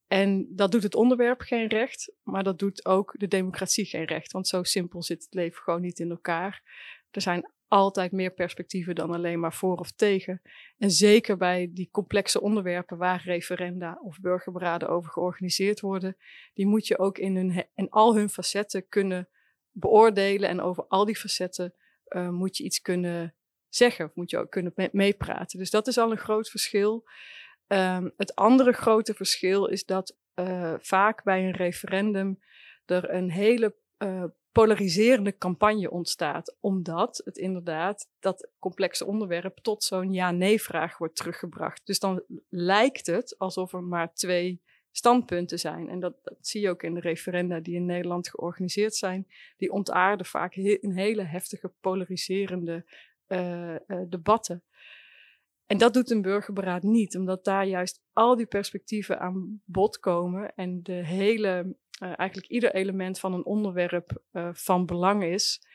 En 0.06 0.46
dat 0.50 0.72
doet 0.72 0.82
het 0.82 0.94
onderwerp 0.94 1.40
geen 1.40 1.66
recht, 1.66 2.12
maar 2.22 2.44
dat 2.44 2.58
doet 2.58 2.86
ook 2.86 3.14
de 3.18 3.28
democratie 3.28 3.84
geen 3.84 4.04
recht. 4.04 4.32
Want 4.32 4.48
zo 4.48 4.62
simpel 4.62 5.02
zit 5.02 5.22
het 5.22 5.34
leven 5.34 5.62
gewoon 5.62 5.80
niet 5.80 5.98
in 5.98 6.10
elkaar. 6.10 6.62
Er 7.10 7.20
zijn 7.20 7.52
altijd 7.68 8.12
meer 8.12 8.30
perspectieven 8.30 8.94
dan 8.94 9.10
alleen 9.10 9.40
maar 9.40 9.54
voor 9.54 9.76
of 9.76 9.90
tegen. 9.92 10.42
En 10.78 10.90
zeker 10.90 11.36
bij 11.36 11.70
die 11.72 11.88
complexe 11.90 12.40
onderwerpen 12.40 12.98
waar 12.98 13.22
referenda 13.24 13.98
of 14.02 14.20
burgerberaden 14.20 14.88
over 14.88 15.10
georganiseerd 15.10 15.80
worden, 15.80 16.16
die 16.54 16.66
moet 16.66 16.86
je 16.86 16.98
ook 16.98 17.18
in, 17.18 17.36
hun, 17.36 17.66
in 17.74 17.90
al 17.90 18.14
hun 18.14 18.28
facetten 18.28 18.88
kunnen 18.88 19.28
beoordelen. 19.70 20.48
En 20.48 20.60
over 20.60 20.86
al 20.86 21.04
die 21.04 21.16
facetten 21.16 21.74
uh, 22.08 22.28
moet 22.28 22.56
je 22.56 22.64
iets 22.64 22.80
kunnen 22.80 23.34
zeggen, 23.68 24.04
of 24.04 24.14
moet 24.14 24.30
je 24.30 24.38
ook 24.38 24.50
kunnen 24.50 24.72
meepraten. 24.92 25.58
Dus 25.58 25.70
dat 25.70 25.86
is 25.86 25.98
al 25.98 26.10
een 26.10 26.18
groot 26.18 26.50
verschil. 26.50 27.04
Um, 27.66 28.12
het 28.16 28.34
andere 28.34 28.72
grote 28.72 29.14
verschil 29.14 29.66
is 29.66 29.84
dat 29.84 30.16
uh, 30.34 30.74
vaak 30.78 31.22
bij 31.22 31.44
een 31.44 31.56
referendum 31.56 32.38
er 32.86 33.10
een 33.10 33.30
hele 33.30 33.74
uh, 33.98 34.24
polariserende 34.52 35.38
campagne 35.38 35.90
ontstaat. 35.90 36.56
Omdat 36.60 37.20
het 37.24 37.38
inderdaad 37.38 38.10
dat 38.20 38.48
complexe 38.58 39.06
onderwerp 39.06 39.58
tot 39.58 39.84
zo'n 39.84 40.12
ja-nee-vraag 40.12 40.98
wordt 40.98 41.16
teruggebracht. 41.16 41.86
Dus 41.86 41.98
dan 41.98 42.22
lijkt 42.48 43.06
het 43.06 43.38
alsof 43.38 43.72
er 43.72 43.82
maar 43.82 44.14
twee 44.14 44.62
standpunten 44.90 45.58
zijn. 45.58 45.88
En 45.88 46.00
dat, 46.00 46.14
dat, 46.22 46.36
zie 46.40 46.60
je 46.60 46.70
ook 46.70 46.82
in 46.82 46.94
de 46.94 47.00
referenda 47.00 47.60
die 47.60 47.74
in 47.74 47.86
Nederland 47.86 48.28
georganiseerd 48.28 48.94
zijn. 48.94 49.26
Die 49.56 49.72
ontaarden 49.72 50.26
vaak 50.26 50.54
een 50.56 50.96
hele 50.96 51.22
heftige 51.22 51.72
polariserende 51.80 52.84
uh, 53.28 53.74
uh, 53.74 53.78
debatten. 54.08 54.62
En 55.66 55.78
dat 55.78 55.94
doet 55.94 56.10
een 56.10 56.22
burgerberaad 56.22 56.82
niet, 56.82 57.16
omdat 57.16 57.44
daar 57.44 57.66
juist 57.66 58.02
al 58.12 58.36
die 58.36 58.46
perspectieven 58.46 59.20
aan 59.20 59.62
bod 59.64 59.98
komen 59.98 60.54
en 60.54 60.82
de 60.82 60.92
hele 60.92 61.76
uh, 62.02 62.18
eigenlijk 62.18 62.48
ieder 62.48 62.74
element 62.74 63.20
van 63.20 63.32
een 63.32 63.44
onderwerp 63.44 64.22
van 64.52 64.86
belang 64.86 65.24
is, 65.24 65.66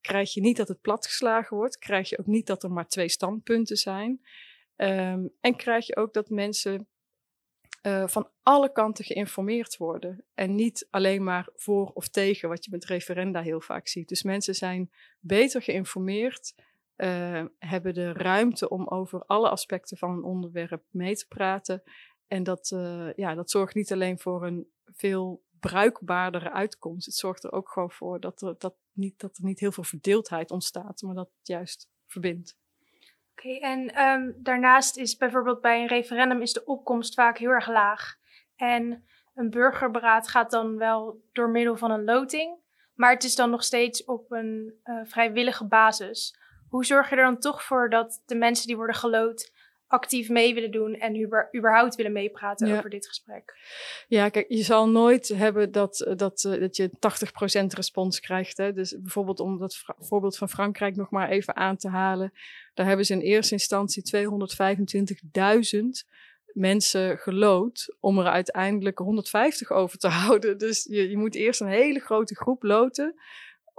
krijg 0.00 0.34
je 0.34 0.40
niet 0.40 0.56
dat 0.56 0.68
het 0.68 0.80
platgeslagen 0.80 1.56
wordt, 1.56 1.78
krijg 1.78 2.08
je 2.08 2.18
ook 2.18 2.26
niet 2.26 2.46
dat 2.46 2.62
er 2.62 2.70
maar 2.70 2.88
twee 2.88 3.08
standpunten 3.08 3.76
zijn. 3.76 4.20
Um, 4.76 5.32
en 5.40 5.56
krijg 5.56 5.86
je 5.86 5.96
ook 5.96 6.12
dat 6.12 6.30
mensen 6.30 6.86
van 8.06 8.30
alle 8.42 8.72
kanten 8.72 9.04
geïnformeerd 9.04 9.76
worden. 9.76 10.24
En 10.34 10.54
niet 10.54 10.86
alleen 10.90 11.24
maar 11.24 11.48
voor 11.54 11.90
of 11.94 12.08
tegen, 12.08 12.48
wat 12.48 12.64
je 12.64 12.70
met 12.70 12.84
referenda 12.84 13.42
heel 13.42 13.60
vaak 13.60 13.88
ziet. 13.88 14.08
Dus 14.08 14.22
mensen 14.22 14.54
zijn 14.54 14.90
beter 15.20 15.62
geïnformeerd, 15.62 16.54
uh, 17.02 17.44
hebben 17.58 17.94
de 17.94 18.12
ruimte 18.12 18.68
om 18.68 18.88
over 18.88 19.24
alle 19.24 19.48
aspecten 19.48 19.96
van 19.96 20.10
een 20.10 20.24
onderwerp 20.24 20.82
mee 20.90 21.16
te 21.16 21.28
praten. 21.28 21.82
En 22.26 22.42
dat, 22.42 22.70
uh, 22.74 23.12
ja, 23.14 23.34
dat 23.34 23.50
zorgt 23.50 23.74
niet 23.74 23.92
alleen 23.92 24.18
voor 24.18 24.46
een 24.46 24.70
veel 24.84 25.42
bruikbaardere 25.60 26.50
uitkomst. 26.50 27.06
Het 27.06 27.14
zorgt 27.14 27.44
er 27.44 27.52
ook 27.52 27.68
gewoon 27.68 27.90
voor 27.90 28.20
dat 28.20 28.42
er, 28.42 28.54
dat 28.58 28.74
niet, 28.92 29.20
dat 29.20 29.36
er 29.36 29.44
niet 29.44 29.60
heel 29.60 29.72
veel 29.72 29.84
verdeeldheid 29.84 30.50
ontstaat, 30.50 31.02
maar 31.02 31.14
dat 31.14 31.30
het 31.38 31.46
juist 31.46 31.88
verbindt. 32.06 32.56
Oké, 33.30 33.58
en 33.58 34.02
um, 34.02 34.34
daarnaast 34.38 34.96
is 34.96 35.16
bijvoorbeeld 35.16 35.60
bij 35.60 35.80
een 35.80 35.88
referendum 35.88 36.42
is 36.42 36.52
de 36.52 36.64
opkomst 36.64 37.14
vaak 37.14 37.38
heel 37.38 37.50
erg 37.50 37.68
laag. 37.68 38.16
En 38.56 39.04
een 39.34 39.50
burgerberaad 39.50 40.28
gaat 40.28 40.50
dan 40.50 40.76
wel 40.76 41.22
door 41.32 41.50
middel 41.50 41.76
van 41.76 41.90
een 41.90 42.04
loting, 42.04 42.58
maar 42.94 43.12
het 43.12 43.24
is 43.24 43.34
dan 43.34 43.50
nog 43.50 43.64
steeds 43.64 44.04
op 44.04 44.30
een 44.30 44.80
uh, 44.84 45.00
vrijwillige 45.04 45.66
basis. 45.66 46.40
Hoe 46.72 46.84
zorg 46.84 47.10
je 47.10 47.16
er 47.16 47.22
dan 47.22 47.38
toch 47.38 47.62
voor 47.62 47.90
dat 47.90 48.22
de 48.26 48.34
mensen 48.34 48.66
die 48.66 48.76
worden 48.76 48.96
geloot 48.96 49.52
actief 49.86 50.28
mee 50.28 50.54
willen 50.54 50.70
doen 50.70 50.94
en 50.94 51.22
überhaupt 51.56 51.94
willen 51.94 52.12
meepraten 52.12 52.68
ja. 52.68 52.76
over 52.76 52.90
dit 52.90 53.06
gesprek. 53.06 53.56
Ja, 54.08 54.28
kijk, 54.28 54.48
je 54.48 54.62
zal 54.62 54.88
nooit 54.88 55.28
hebben 55.28 55.72
dat, 55.72 56.00
eh, 56.00 56.16
dat, 56.16 56.44
uh, 56.44 56.60
dat 56.60 56.76
je 56.76 56.90
80% 56.98 57.74
respons 57.74 58.20
krijgt. 58.20 58.56
Hè? 58.56 58.72
Dus 58.72 59.00
bijvoorbeeld 59.00 59.40
om 59.40 59.58
dat 59.58 59.82
voorbeeld 59.98 60.36
van 60.36 60.48
Frankrijk 60.48 60.96
nog 60.96 61.10
maar 61.10 61.28
even 61.28 61.56
aan 61.56 61.76
te 61.76 61.88
halen. 61.88 62.32
Daar 62.74 62.86
hebben 62.86 63.06
ze 63.06 63.12
in 63.12 63.20
eerste 63.20 63.52
instantie 63.52 64.02
225.000 64.02 66.06
mensen 66.46 67.18
gelood 67.18 67.96
om 68.00 68.18
er 68.18 68.26
uiteindelijk 68.26 68.98
150 68.98 69.70
over 69.70 69.98
te 69.98 70.08
houden. 70.22 70.58
Dus 70.58 70.86
je, 70.90 71.10
je 71.10 71.16
moet 71.16 71.34
eerst 71.34 71.60
een 71.60 71.66
hele 71.66 72.00
grote 72.00 72.34
groep 72.34 72.62
loten 72.62 73.14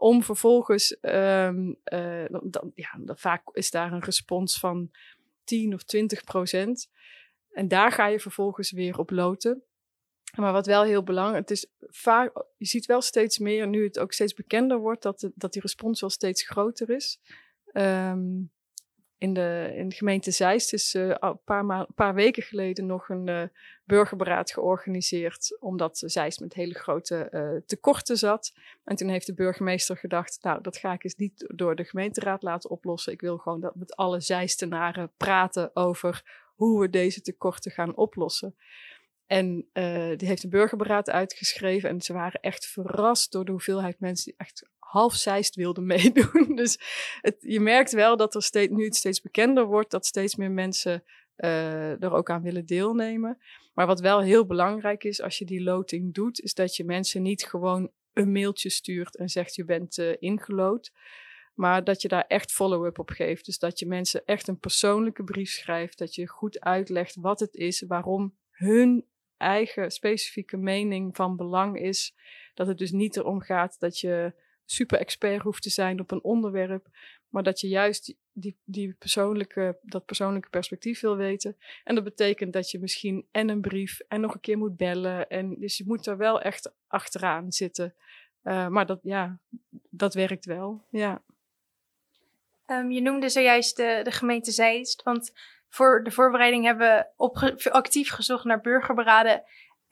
om 0.04 0.24
vervolgens, 0.24 0.98
um, 1.02 1.78
uh, 1.94 2.26
dan, 2.30 2.72
ja, 2.76 2.90
dan 3.00 3.18
vaak 3.18 3.42
is 3.54 3.72
daar 3.72 3.92
een 3.92 4.04
respons 4.04 4.60
van 4.60 4.92
10 5.44 5.74
of 5.74 5.84
20 5.84 6.24
procent. 6.24 6.90
En 7.52 7.68
daar 7.68 7.92
ga 7.92 8.08
je 8.08 8.20
vervolgens 8.20 8.72
weer 8.72 9.00
op 9.00 9.10
loten. 9.10 9.64
Maar 10.36 10.52
wat 10.52 10.66
wel 10.66 10.84
heel 10.84 11.04
belangrijk 11.04 11.50
het 11.50 11.52
is, 11.52 11.68
vaak, 11.80 12.44
je 12.58 12.66
ziet 12.66 12.86
wel 12.86 13.02
steeds 13.02 13.38
meer, 13.38 13.68
nu 13.68 13.84
het 13.84 14.00
ook 14.00 14.14
steeds 14.14 14.34
bekender 14.34 14.78
wordt, 14.78 15.02
dat, 15.02 15.30
dat 15.36 15.54
die 15.54 15.62
respons 15.62 16.02
wel 16.02 16.10
steeds 16.10 16.48
groter 16.48 16.90
is. 16.90 17.20
Um, 17.74 18.52
in, 19.24 19.34
de, 19.34 19.74
in 19.76 19.92
gemeente 19.92 20.32
Zeist 20.32 20.74
is 20.74 20.96
uh, 20.96 21.16
een 21.20 21.40
paar, 21.44 21.88
paar 21.96 22.14
weken 22.14 22.44
geleden 22.44 22.86
nog 22.86 23.10
een 23.10 23.28
uh, 23.28 23.44
burgerberaad 23.86 24.52
georganiseerd, 24.52 25.58
omdat 25.60 26.04
Zeist 26.06 26.40
met 26.40 26.54
hele 26.54 26.74
grote 26.74 27.28
uh, 27.32 27.62
tekorten 27.66 28.18
zat. 28.18 28.54
En 28.84 28.96
toen 28.96 29.08
heeft 29.08 29.26
de 29.26 29.34
burgemeester 29.34 29.98
gedacht, 29.98 30.38
nou, 30.42 30.62
dat 30.62 30.78
ga 30.78 30.94
ik 30.94 31.04
eens 31.04 31.16
niet 31.16 31.46
door 31.56 31.76
de 31.76 31.84
gemeenteraad 31.84 32.42
laten 32.42 32.70
oplossen. 32.70 33.14
Ik 33.14 33.22
wil 33.22 33.38
gewoon 33.38 33.62
dat 33.62 33.76
met 33.76 33.96
alle 33.96 34.20
Zeistenaren 34.20 35.12
praten 35.18 35.76
over 35.76 36.42
hoe 36.56 36.82
we 36.82 36.90
deze 36.90 37.22
tekorten 37.22 37.72
gaan 37.72 37.96
oplossen. 37.96 38.56
En 39.26 39.70
die 40.18 40.28
heeft 40.28 40.42
de 40.42 40.48
burgerberaad 40.48 41.10
uitgeschreven. 41.10 41.90
En 41.90 42.02
ze 42.02 42.14
waren 42.14 42.42
echt 42.42 42.66
verrast 42.66 43.32
door 43.32 43.46
de 43.46 43.52
hoeveelheid 43.52 44.00
mensen 44.00 44.26
die 44.26 44.36
echt 44.38 44.70
half 44.94 45.16
zeist 45.16 45.56
wilden 45.56 45.86
meedoen. 45.96 46.56
Dus 46.56 46.80
je 47.40 47.60
merkt 47.60 47.92
wel 47.92 48.18
dat 48.18 48.36
er 48.36 48.44
steeds, 48.44 48.72
nu 48.72 48.86
het 48.86 48.96
steeds 48.96 49.22
bekender 49.22 49.66
wordt, 49.66 49.92
dat 49.92 50.06
steeds 50.06 50.36
meer 50.36 50.52
mensen 50.52 51.04
uh, 51.38 52.04
er 52.04 52.12
ook 52.12 52.30
aan 52.30 52.42
willen 52.42 52.66
deelnemen. 52.66 53.38
Maar 53.74 53.88
wat 53.88 54.00
wel 54.00 54.22
heel 54.22 54.46
belangrijk 54.46 55.04
is 55.04 55.22
als 55.22 55.38
je 55.38 55.46
die 55.46 55.64
loting 55.64 56.14
doet, 56.14 56.42
is 56.42 56.54
dat 56.54 56.76
je 56.76 56.84
mensen 56.84 57.22
niet 57.22 57.44
gewoon 57.44 57.92
een 58.14 58.32
mailtje 58.32 58.70
stuurt 58.70 59.18
en 59.18 59.30
zegt 59.30 59.56
je 59.56 59.66
bent 59.66 59.98
uh, 59.98 60.16
ingelood. 60.20 60.92
Maar 61.54 61.84
dat 61.84 62.02
je 62.02 62.08
daar 62.08 62.26
echt 62.28 62.52
follow-up 62.52 63.00
op 63.00 63.10
geeft. 63.10 63.46
Dus 63.46 63.60
dat 63.60 63.80
je 63.80 63.86
mensen 63.86 64.26
echt 64.26 64.48
een 64.48 64.60
persoonlijke 64.60 65.24
brief 65.24 65.50
schrijft. 65.50 65.98
Dat 65.98 66.16
je 66.16 66.28
goed 66.28 66.60
uitlegt 66.60 67.16
wat 67.16 67.40
het 67.40 67.56
is, 67.56 67.84
waarom 67.88 68.38
hun 68.52 69.06
eigen 69.38 69.92
specifieke 69.92 70.58
mening 70.58 71.16
van 71.16 71.36
belang 71.36 71.80
is. 71.80 72.16
Dat 72.54 72.68
het 72.68 72.78
dus 72.78 72.92
niet 72.92 73.18
erom 73.18 73.42
gaat 73.42 73.80
dat 73.80 74.00
je 74.00 74.34
super 74.74 75.00
expert 75.00 75.42
hoeft 75.42 75.62
te 75.62 75.70
zijn 75.70 76.00
op 76.00 76.12
een 76.12 76.24
onderwerp, 76.24 76.88
maar 77.30 77.44
dat 77.44 77.60
je 77.60 77.68
juist 77.68 78.16
die, 78.32 78.58
die 78.64 78.96
persoonlijke, 79.00 79.78
dat 79.82 80.06
persoonlijke 80.06 80.50
perspectief 80.50 81.00
wil 81.02 81.16
weten. 81.16 81.58
En 81.84 81.96
dat 81.96 82.04
betekent 82.04 82.54
dat 82.54 82.72
je 82.72 82.80
misschien 82.80 83.26
en 83.32 83.50
een 83.50 83.62
brief 83.62 84.00
en 84.08 84.22
nog 84.22 84.34
een 84.34 84.40
keer 84.40 84.58
moet 84.58 84.78
bellen. 84.78 85.30
En 85.30 85.56
dus 85.60 85.78
je 85.78 85.84
moet 85.88 86.06
er 86.06 86.18
wel 86.18 86.42
echt 86.42 86.72
achteraan 86.88 87.52
zitten. 87.52 87.96
Uh, 88.44 88.68
maar 88.68 88.86
dat, 88.86 89.00
ja, 89.04 89.40
dat 89.90 90.14
werkt 90.14 90.46
wel. 90.46 90.86
Ja. 90.90 91.22
Um, 92.68 92.92
je 92.92 93.02
noemde 93.02 93.30
zojuist 93.30 93.78
de, 93.78 94.00
de 94.04 94.12
gemeente 94.12 94.52
Zeist, 94.52 95.04
want 95.04 95.34
voor 95.70 96.04
de 96.04 96.12
voorbereiding 96.12 96.66
hebben 96.66 97.08
we 97.18 97.72
actief 97.72 98.10
gezocht 98.10 98.44
naar 98.44 98.62
burgerberaden 98.62 99.44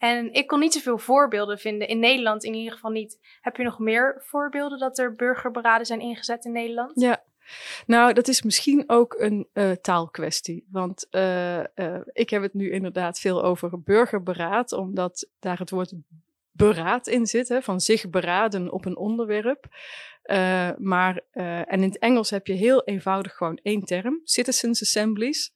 en 0.02 0.32
ik 0.32 0.46
kon 0.46 0.58
niet 0.58 0.72
zoveel 0.72 0.98
voorbeelden 0.98 1.58
vinden, 1.58 1.88
in 1.88 1.98
Nederland 1.98 2.44
in 2.44 2.54
ieder 2.54 2.72
geval 2.72 2.90
niet. 2.90 3.18
Heb 3.40 3.56
je 3.56 3.62
nog 3.62 3.78
meer 3.78 4.22
voorbeelden 4.24 4.78
dat 4.78 4.98
er 4.98 5.14
burgerberaden 5.14 5.86
zijn 5.86 6.00
ingezet 6.00 6.44
in 6.44 6.52
Nederland? 6.52 7.00
Ja, 7.00 7.22
nou, 7.86 8.12
dat 8.12 8.28
is 8.28 8.42
misschien 8.42 8.84
ook 8.86 9.14
een 9.18 9.48
uh, 9.54 9.70
taalkwestie. 9.70 10.66
Want 10.70 11.06
uh, 11.10 11.58
uh, 11.58 11.64
ik 12.12 12.30
heb 12.30 12.42
het 12.42 12.54
nu 12.54 12.70
inderdaad 12.70 13.20
veel 13.20 13.44
over 13.44 13.82
burgerberaad, 13.82 14.72
omdat 14.72 15.28
daar 15.38 15.58
het 15.58 15.70
woord 15.70 15.92
beraad 16.50 17.06
in 17.06 17.26
zit, 17.26 17.48
hè, 17.48 17.62
van 17.62 17.80
zich 17.80 18.10
beraden 18.10 18.72
op 18.72 18.84
een 18.84 18.96
onderwerp. 18.96 19.66
maar, 20.78 21.20
en 21.32 21.82
in 21.82 21.82
het 21.82 21.98
Engels 21.98 22.30
heb 22.30 22.46
je 22.46 22.52
heel 22.52 22.84
eenvoudig 22.84 23.32
gewoon 23.32 23.58
één 23.62 23.84
term, 23.84 24.20
citizens 24.24 24.82
assemblies. 24.82 25.52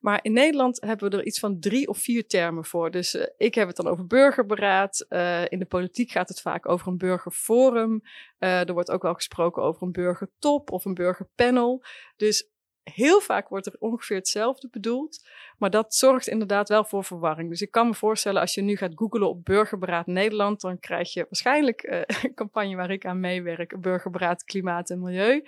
Maar 0.00 0.18
in 0.22 0.32
Nederland 0.32 0.80
hebben 0.80 1.10
we 1.10 1.16
er 1.16 1.24
iets 1.24 1.38
van 1.38 1.60
drie 1.60 1.88
of 1.88 1.98
vier 1.98 2.26
termen 2.26 2.64
voor. 2.64 2.90
Dus 2.90 3.14
uh, 3.14 3.26
ik 3.36 3.54
heb 3.54 3.66
het 3.66 3.76
dan 3.76 3.86
over 3.86 4.06
burgerberaad. 4.06 5.06
Uh, 5.08 5.44
in 5.48 5.58
de 5.58 5.64
politiek 5.64 6.10
gaat 6.10 6.28
het 6.28 6.40
vaak 6.40 6.68
over 6.68 6.88
een 6.88 6.98
burgerforum. 6.98 8.00
Uh, 8.38 8.68
er 8.68 8.72
wordt 8.72 8.90
ook 8.90 9.02
wel 9.02 9.14
gesproken 9.14 9.62
over 9.62 9.82
een 9.82 9.92
burgertop 9.92 10.70
of 10.70 10.84
een 10.84 10.94
burgerpanel. 10.94 11.84
Dus 12.16 12.50
heel 12.82 13.20
vaak 13.20 13.48
wordt 13.48 13.66
er 13.66 13.76
ongeveer 13.78 14.16
hetzelfde 14.16 14.68
bedoeld. 14.70 15.28
Maar 15.58 15.70
dat 15.70 15.94
zorgt 15.94 16.26
inderdaad 16.26 16.68
wel 16.68 16.84
voor 16.84 17.04
verwarring. 17.04 17.48
Dus 17.50 17.62
ik 17.62 17.70
kan 17.70 17.86
me 17.86 17.94
voorstellen, 17.94 18.40
als 18.40 18.54
je 18.54 18.62
nu 18.62 18.76
gaat 18.76 18.92
googlen 18.94 19.28
op 19.28 19.44
Burgerberaad 19.44 20.06
Nederland, 20.06 20.60
dan 20.60 20.78
krijg 20.78 21.12
je 21.12 21.22
waarschijnlijk 21.22 21.82
een 22.22 22.34
campagne 22.34 22.76
waar 22.76 22.90
ik 22.90 23.06
aan 23.06 23.20
meewerk: 23.20 23.80
Burgerberaad 23.80 24.44
Klimaat 24.44 24.90
en 24.90 25.00
Milieu. 25.00 25.44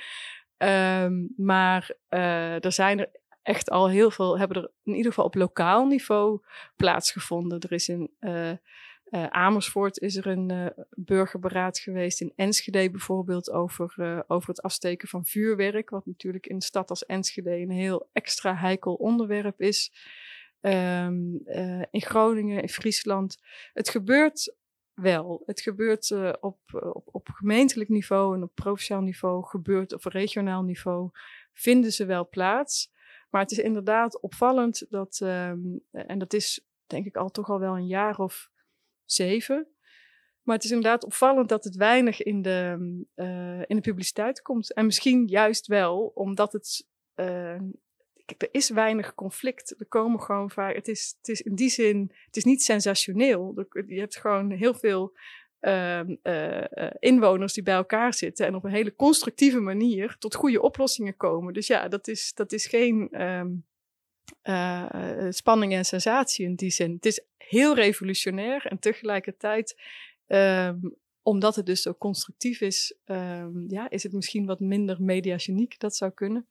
Um, 0.58 1.32
maar 1.36 1.94
er 2.60 2.72
zijn 2.72 2.98
er 2.98 3.10
echt 3.48 3.70
al 3.70 3.88
heel 3.88 4.10
veel, 4.10 4.38
hebben 4.38 4.62
er 4.62 4.70
in 4.84 4.94
ieder 4.94 5.10
geval 5.10 5.24
op 5.24 5.34
lokaal 5.34 5.86
niveau 5.86 6.40
plaatsgevonden. 6.76 7.60
Er 7.60 7.72
is 7.72 7.88
in 7.88 8.10
uh, 8.20 8.52
Uh, 9.10 9.26
Amersfoort 9.26 9.98
is 9.98 10.16
er 10.16 10.26
een 10.26 10.52
uh, 10.52 10.66
burgerberaad 10.90 11.78
geweest. 11.78 12.20
In 12.20 12.32
Enschede 12.36 12.90
bijvoorbeeld 12.90 13.50
over, 13.50 14.24
over 14.26 14.48
het 14.48 14.62
afsteken 14.62 15.08
van 15.08 15.24
vuurwerk. 15.24 15.90
Wat 15.90 16.06
natuurlijk 16.06 16.46
in 16.46 16.54
een 16.54 16.60
stad 16.60 16.90
als 16.90 17.06
Enschede 17.06 17.50
een 17.50 17.70
heel 17.70 18.08
extra 18.12 18.54
heikel 18.56 18.94
onderwerp 18.94 19.60
is. 19.60 19.92
Um, 20.60 21.40
in 21.90 22.02
Groningen, 22.02 22.62
in 22.62 22.68
Friesland. 22.68 23.38
Het 23.72 23.88
gebeurt 23.88 24.54
wel. 24.94 25.42
Het 25.46 25.60
gebeurt 25.60 26.10
op, 26.40 26.58
op, 26.92 27.08
op 27.12 27.28
gemeentelijk 27.28 27.88
niveau 27.88 28.36
en 28.36 28.42
op 28.42 28.54
provinciaal 28.54 29.02
niveau. 29.02 29.44
Gebeurt 29.44 29.92
op 29.92 30.04
regionaal 30.04 30.62
niveau. 30.62 31.10
Vinden 31.52 31.92
ze 31.92 32.06
wel 32.06 32.28
plaats. 32.28 32.96
Maar 33.28 33.42
het 33.42 33.50
is 33.50 33.58
inderdaad 33.58 34.20
opvallend 34.20 34.86
dat, 34.90 35.20
um, 35.22 35.80
en 35.90 36.18
dat 36.18 36.32
is 36.32 36.66
denk 36.86 37.06
ik 37.06 37.16
al 37.16 37.30
toch 37.30 37.50
al 37.50 37.58
wel 37.58 37.76
een 37.76 37.86
jaar 37.86 38.18
of 38.18 38.50
zeven. 39.04 39.68
Maar 40.42 40.56
het 40.56 40.64
is 40.64 40.70
inderdaad 40.70 41.04
opvallend 41.04 41.48
dat 41.48 41.64
het 41.64 41.76
weinig 41.76 42.22
in 42.22 42.42
de, 42.42 42.76
uh, 43.14 43.58
in 43.66 43.76
de 43.76 43.80
publiciteit 43.80 44.42
komt. 44.42 44.72
En 44.72 44.86
misschien 44.86 45.26
juist 45.26 45.66
wel, 45.66 46.12
omdat 46.14 46.52
het. 46.52 46.86
Uh, 47.16 47.60
er 48.36 48.48
is 48.50 48.70
weinig 48.70 49.14
conflict. 49.14 49.74
Er 49.78 49.86
komen 49.86 50.20
gewoon 50.20 50.50
vaak. 50.50 50.74
Het 50.74 50.88
is, 50.88 51.14
het 51.18 51.28
is 51.28 51.42
in 51.42 51.54
die 51.54 51.68
zin. 51.68 52.12
Het 52.24 52.36
is 52.36 52.44
niet 52.44 52.62
sensationeel. 52.62 53.66
Je 53.86 54.00
hebt 54.00 54.16
gewoon 54.16 54.50
heel 54.50 54.74
veel 54.74 55.16
uh, 55.60 56.00
inwoners 56.98 57.52
die 57.52 57.62
bij 57.62 57.74
elkaar 57.74 58.14
zitten. 58.14 58.46
En 58.46 58.54
op 58.54 58.64
een 58.64 58.70
hele 58.70 58.94
constructieve 58.94 59.60
manier 59.60 60.16
tot 60.18 60.34
goede 60.34 60.62
oplossingen 60.62 61.16
komen. 61.16 61.52
Dus 61.52 61.66
ja, 61.66 61.88
dat 61.88 62.08
is, 62.08 62.34
dat 62.34 62.52
is 62.52 62.66
geen. 62.66 63.08
Ehm, 63.10 63.48
uh, 64.42 65.26
spanning 65.30 65.72
en 65.72 65.84
sensatie 65.84 66.46
in 66.46 66.54
die 66.54 66.70
zin. 66.70 66.92
Het 66.92 67.06
is 67.06 67.24
heel 67.36 67.74
revolutionair 67.74 68.66
en 68.66 68.78
tegelijkertijd, 68.78 69.80
um, 70.26 70.96
omdat 71.22 71.56
het 71.56 71.66
dus 71.66 71.82
zo 71.82 71.94
constructief 71.94 72.60
is, 72.60 72.94
ja, 73.68 73.90
is 73.90 74.02
het 74.02 74.12
misschien 74.12 74.46
wat 74.46 74.60
minder 74.60 75.02
mediageniek. 75.02 75.80
Dat 75.80 75.96
zou 75.96 76.10
kunnen. 76.10 76.46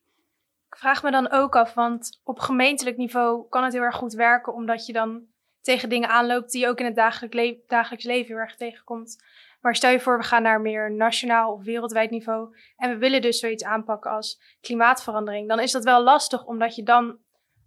Ik 0.70 0.78
vraag 0.78 1.04
me 1.04 1.12
dan 1.12 1.32
ook 1.32 1.56
af, 1.56 1.74
want 1.74 2.20
op 2.24 2.40
gemeentelijk 2.40 2.98
niveau 2.98 3.50
kan 3.50 3.64
het 3.64 3.74
heel 3.74 3.82
erg 3.82 3.96
goed 3.96 4.14
werken, 4.14 4.54
omdat 4.54 4.86
je 4.86 4.94
dan 4.94 5.22
tegen 5.68 5.90
dingen 5.90 6.10
aanloopt 6.10 6.52
die 6.52 6.62
je 6.62 6.68
ook 6.68 6.80
in 6.80 6.86
het 6.86 6.96
dagelijk 6.96 7.34
le 7.34 7.64
dagelijks 7.68 8.06
leven 8.06 8.28
heel 8.28 8.38
erg 8.38 8.56
tegenkomt. 8.56 9.24
Maar 9.62 9.76
stel 9.76 9.92
je 9.92 10.00
voor, 10.00 10.18
we 10.18 10.24
gaan 10.24 10.42
naar 10.42 10.62
meer 10.62 10.92
nationaal 10.92 11.54
of 11.54 11.64
wereldwijd 11.64 12.10
niveau 12.10 12.56
en 12.78 12.90
we 12.90 12.98
willen 12.98 13.22
dus 13.22 13.40
zoiets 13.40 13.64
aanpakken 13.64 14.12
als 14.12 14.42
klimaatverandering. 14.62 15.48
Dan 15.48 15.60
is 15.60 15.72
dat 15.72 15.84
wel 15.84 16.04
lastig, 16.04 16.46
omdat 16.46 16.76
je 16.76 16.84
dan 16.84 17.18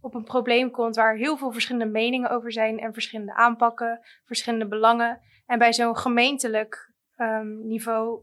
op 0.00 0.14
een 0.14 0.25
probleem 0.25 0.71
komt 0.71 0.97
waar 0.97 1.16
heel 1.16 1.37
veel 1.37 1.52
verschillende 1.52 1.92
meningen 1.92 2.30
over 2.30 2.52
zijn 2.52 2.78
en 2.78 2.92
verschillende 2.92 3.35
aanpakken, 3.35 4.00
verschillende 4.25 4.69
belangen. 4.69 5.21
En 5.47 5.59
bij 5.59 5.73
zo'n 5.73 5.97
gemeentelijk 5.97 6.92
um, 7.16 7.66
niveau 7.66 8.21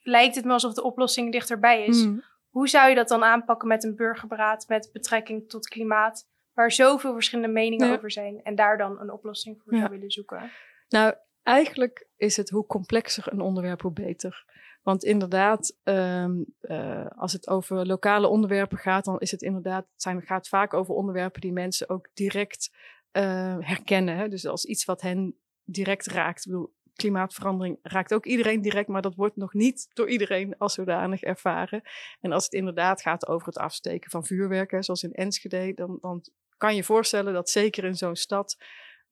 lijkt 0.00 0.34
het 0.34 0.44
me 0.44 0.52
alsof 0.52 0.74
de 0.74 0.82
oplossing 0.82 1.32
dichterbij 1.32 1.84
is. 1.84 2.04
Mm. 2.04 2.22
Hoe 2.48 2.68
zou 2.68 2.88
je 2.88 2.94
dat 2.94 3.08
dan 3.08 3.24
aanpakken 3.24 3.68
met 3.68 3.84
een 3.84 3.96
burgerberaad 3.96 4.68
met 4.68 4.90
betrekking 4.92 5.48
tot 5.48 5.68
klimaat, 5.68 6.28
waar 6.60 6.72
zoveel 6.72 7.12
verschillende 7.12 7.52
meningen 7.52 7.92
over 7.92 8.10
zijn 8.10 8.42
en 8.42 8.54
daar 8.54 8.78
dan 8.78 9.00
een 9.00 9.12
oplossing 9.12 9.60
voor 9.62 9.76
zou 9.76 9.90
willen 9.90 10.10
zoeken? 10.10 10.50
Nou, 10.88 11.14
eigenlijk 11.42 12.08
is 12.16 12.36
het 12.36 12.50
hoe 12.50 12.66
complexer 12.66 13.32
een 13.32 13.40
onderwerp, 13.40 13.80
hoe 13.80 13.92
beter. 13.92 14.44
Want 14.82 15.04
inderdaad, 15.04 15.76
um, 15.84 16.44
uh, 16.60 17.06
als 17.06 17.32
het 17.32 17.48
over 17.48 17.86
lokale 17.86 18.26
onderwerpen 18.26 18.78
gaat, 18.78 19.04
dan 19.04 19.18
is 19.18 19.30
het 19.30 19.42
inderdaad, 19.42 19.86
het 19.92 20.02
zijn, 20.02 20.22
gaat 20.22 20.48
vaak 20.48 20.74
over 20.74 20.94
onderwerpen 20.94 21.40
die 21.40 21.52
mensen 21.52 21.88
ook 21.88 22.08
direct 22.14 22.70
uh, 23.12 23.56
herkennen. 23.58 24.16
Hè? 24.16 24.28
Dus 24.28 24.46
als 24.46 24.64
iets 24.64 24.84
wat 24.84 25.00
hen 25.00 25.36
direct 25.64 26.06
raakt. 26.06 26.44
Ik 26.46 26.52
bedoel, 26.52 26.74
klimaatverandering 26.94 27.78
raakt 27.82 28.14
ook 28.14 28.26
iedereen 28.26 28.62
direct, 28.62 28.88
maar 28.88 29.02
dat 29.02 29.14
wordt 29.14 29.36
nog 29.36 29.52
niet 29.52 29.88
door 29.92 30.08
iedereen 30.08 30.54
als 30.58 30.74
zodanig 30.74 31.22
ervaren. 31.22 31.82
En 32.20 32.32
als 32.32 32.44
het 32.44 32.52
inderdaad 32.52 33.02
gaat 33.02 33.28
over 33.28 33.46
het 33.46 33.58
afsteken 33.58 34.10
van 34.10 34.24
vuurwerken, 34.24 34.82
zoals 34.82 35.02
in 35.02 35.12
Enschede, 35.12 35.74
dan, 35.74 35.98
dan 36.00 36.24
kan 36.60 36.74
je 36.74 36.84
voorstellen 36.84 37.32
dat 37.32 37.50
zeker 37.50 37.84
in 37.84 37.96
zo'n 37.96 38.16
stad 38.16 38.56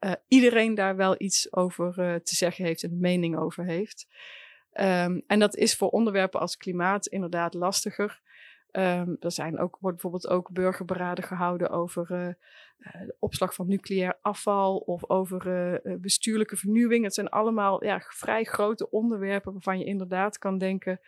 uh, 0.01 0.13
iedereen 0.29 0.75
daar 0.75 0.97
wel 0.97 1.15
iets 1.19 1.53
over 1.53 1.99
uh, 1.99 2.15
te 2.15 2.35
zeggen 2.35 2.65
heeft 2.65 2.83
en 2.83 2.91
een 2.91 3.01
mening 3.01 3.39
over 3.39 3.65
heeft. 3.65 4.07
Um, 4.73 5.23
en 5.27 5.39
dat 5.39 5.57
is 5.57 5.77
voor 5.77 5.89
onderwerpen 5.89 6.41
als 6.41 6.57
klimaat 6.57 7.07
inderdaad 7.07 7.55
lastiger. 7.55 8.21
Um, 8.73 9.17
er 9.21 9.33
zijn 9.33 9.59
ook, 9.59 9.77
wordt 9.81 10.03
bijvoorbeeld 10.03 10.29
ook 10.29 10.53
burgerberaden 10.53 11.25
gehouden 11.25 11.71
over 11.71 12.11
uh, 12.11 12.29
de 13.07 13.17
opslag 13.19 13.55
van 13.55 13.69
nucleair 13.69 14.19
afval 14.23 14.77
of 14.77 15.11
over 15.11 15.81
bestuurlijke 16.01 16.57
vernieuwing. 16.57 17.05
Het 17.05 17.15
zijn 17.15 17.29
allemaal 17.29 17.85
ja, 17.85 18.03
vrij 18.09 18.45
grote 18.45 18.91
onderwerpen 18.91 19.53
waarvan 19.53 19.79
je 19.79 19.85
inderdaad 19.85 20.39
kan 20.39 20.59
denken, 20.59 21.01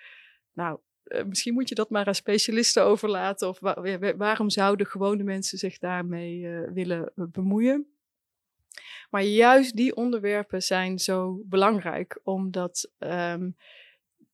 nou, 0.52 0.78
uh, 1.10 1.24
misschien 1.24 1.54
moet 1.54 1.68
je 1.68 1.74
dat 1.74 1.90
maar 1.90 2.06
aan 2.06 2.14
specialisten 2.14 2.84
overlaten 2.84 3.48
of 3.48 3.60
wa 3.60 3.98
waarom 4.16 4.50
zouden 4.50 4.86
gewone 4.86 5.22
mensen 5.22 5.58
zich 5.58 5.78
daarmee 5.78 6.48
willen 6.72 7.12
bemoeien. 7.14 7.86
Maar 9.10 9.22
juist 9.22 9.76
die 9.76 9.96
onderwerpen 9.96 10.62
zijn 10.62 10.98
zo 10.98 11.42
belangrijk, 11.44 12.20
omdat 12.22 12.90
um, 12.98 13.56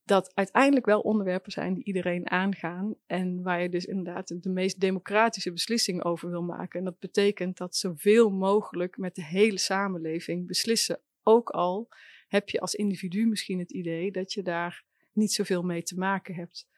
dat 0.04 0.34
uiteindelijk 0.34 0.86
wel 0.86 1.00
onderwerpen 1.00 1.52
zijn 1.52 1.74
die 1.74 1.84
iedereen 1.84 2.30
aangaan. 2.30 2.94
En 3.06 3.42
waar 3.42 3.62
je 3.62 3.68
dus 3.68 3.84
inderdaad 3.84 4.42
de 4.42 4.50
meest 4.50 4.80
democratische 4.80 5.52
beslissing 5.52 6.04
over 6.04 6.30
wil 6.30 6.42
maken. 6.42 6.78
En 6.78 6.84
dat 6.84 6.98
betekent 6.98 7.56
dat 7.56 7.76
zoveel 7.76 8.30
mogelijk 8.30 8.96
met 8.96 9.14
de 9.14 9.24
hele 9.24 9.58
samenleving 9.58 10.46
beslissen. 10.46 11.00
Ook 11.22 11.50
al 11.50 11.88
heb 12.28 12.48
je 12.48 12.60
als 12.60 12.74
individu 12.74 13.26
misschien 13.26 13.58
het 13.58 13.72
idee 13.72 14.10
dat 14.10 14.32
je 14.32 14.42
daar 14.42 14.84
niet 15.16 15.32
zoveel 15.32 15.62
mee 15.62 15.82
te 15.82 15.98
maken 15.98 16.34
hebt. 16.34 16.68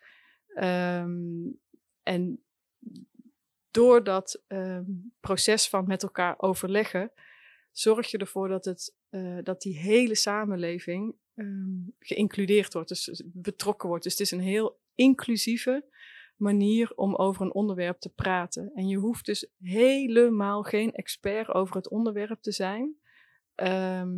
Um, 0.54 1.60
en 2.02 2.44
door 3.70 4.04
dat 4.04 4.42
um, 4.48 5.12
proces 5.20 5.68
van 5.68 5.86
met 5.86 6.02
elkaar 6.02 6.34
overleggen, 6.38 7.12
zorg 7.70 8.10
je 8.10 8.18
ervoor 8.18 8.48
dat, 8.48 8.64
het, 8.64 8.96
uh, 9.10 9.38
dat 9.42 9.62
die 9.62 9.78
hele 9.78 10.14
samenleving 10.14 11.14
um, 11.34 11.94
geïncludeerd 11.98 12.72
wordt, 12.72 12.88
dus 12.88 13.22
betrokken 13.26 13.88
wordt. 13.88 14.04
Dus 14.04 14.12
het 14.12 14.22
is 14.22 14.30
een 14.30 14.40
heel 14.40 14.80
inclusieve 14.94 15.84
manier 16.36 16.92
om 16.94 17.14
over 17.14 17.42
een 17.42 17.54
onderwerp 17.54 17.98
te 17.98 18.08
praten. 18.08 18.70
En 18.74 18.88
je 18.88 18.96
hoeft 18.96 19.26
dus 19.26 19.50
helemaal 19.58 20.62
geen 20.62 20.92
expert 20.92 21.48
over 21.48 21.76
het 21.76 21.88
onderwerp 21.88 22.40
te 22.40 22.52
zijn. 22.52 22.96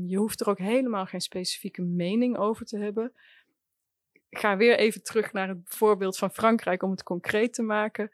Je 0.07 0.17
hoeft 0.17 0.41
er 0.41 0.49
ook 0.49 0.59
helemaal 0.59 1.07
geen 1.07 1.21
specifieke 1.21 1.83
mening 1.83 2.37
over 2.37 2.67
te 2.67 2.79
hebben. 2.79 3.13
Ga 4.31 4.57
weer 4.57 4.79
even 4.79 5.03
terug 5.03 5.33
naar 5.33 5.49
het 5.49 5.59
voorbeeld 5.65 6.19
van 6.19 6.31
Frankrijk 6.31 6.83
om 6.83 6.91
het 6.91 7.03
concreet 7.03 7.55
te 7.55 7.63
maken. 7.63 8.11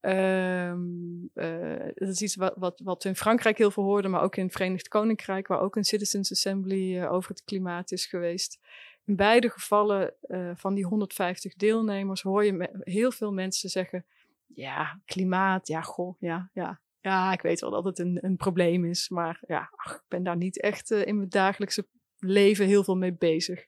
Um, 0.00 1.30
uh, 1.34 1.86
dat 1.94 2.08
is 2.08 2.22
iets 2.22 2.36
wat, 2.36 2.80
wat, 2.84 3.04
in 3.04 3.16
Frankrijk 3.16 3.58
heel 3.58 3.70
veel 3.70 3.82
hoorden, 3.82 4.10
maar 4.10 4.22
ook 4.22 4.36
in 4.36 4.44
het 4.44 4.52
Verenigd 4.52 4.88
Koninkrijk, 4.88 5.46
waar 5.46 5.60
ook 5.60 5.76
een 5.76 5.84
Citizens 5.84 6.32
Assembly 6.32 6.96
uh, 6.96 7.12
over 7.12 7.30
het 7.30 7.44
klimaat 7.44 7.92
is 7.92 8.06
geweest. 8.06 8.58
In 9.04 9.16
beide 9.16 9.50
gevallen 9.50 10.14
uh, 10.22 10.50
van 10.54 10.74
die 10.74 10.84
150 10.84 11.54
deelnemers 11.54 12.22
hoor 12.22 12.44
je 12.44 12.80
heel 12.80 13.10
veel 13.10 13.32
mensen 13.32 13.68
zeggen: 13.68 14.06
Ja, 14.46 15.00
klimaat, 15.04 15.68
ja, 15.68 15.80
goh, 15.80 16.16
ja, 16.20 16.50
ja. 16.52 16.80
Ja, 17.00 17.32
ik 17.32 17.42
weet 17.42 17.60
wel 17.60 17.70
dat 17.70 17.84
het 17.84 17.98
een, 17.98 18.18
een 18.20 18.36
probleem 18.36 18.84
is, 18.84 19.08
maar 19.08 19.40
ja, 19.46 19.70
ach, 19.76 19.94
ik 19.94 20.04
ben 20.08 20.22
daar 20.22 20.36
niet 20.36 20.60
echt 20.60 20.90
in 20.90 21.16
mijn 21.16 21.28
dagelijkse 21.28 21.86
leven 22.18 22.66
heel 22.66 22.84
veel 22.84 22.96
mee 22.96 23.14
bezig. 23.14 23.64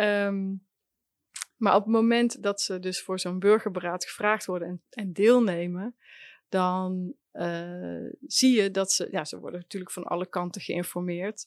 Um, 0.00 0.68
maar 1.56 1.74
op 1.74 1.82
het 1.82 1.92
moment 1.92 2.42
dat 2.42 2.60
ze 2.60 2.78
dus 2.78 3.02
voor 3.02 3.20
zo'n 3.20 3.38
burgerberaad 3.38 4.04
gevraagd 4.04 4.46
worden 4.46 4.68
en, 4.68 4.82
en 4.90 5.12
deelnemen, 5.12 5.96
dan 6.48 7.14
uh, 7.32 8.10
zie 8.26 8.62
je 8.62 8.70
dat 8.70 8.92
ze, 8.92 9.08
ja, 9.10 9.24
ze 9.24 9.38
worden 9.38 9.60
natuurlijk 9.60 9.92
van 9.92 10.04
alle 10.04 10.26
kanten 10.28 10.60
geïnformeerd. 10.60 11.46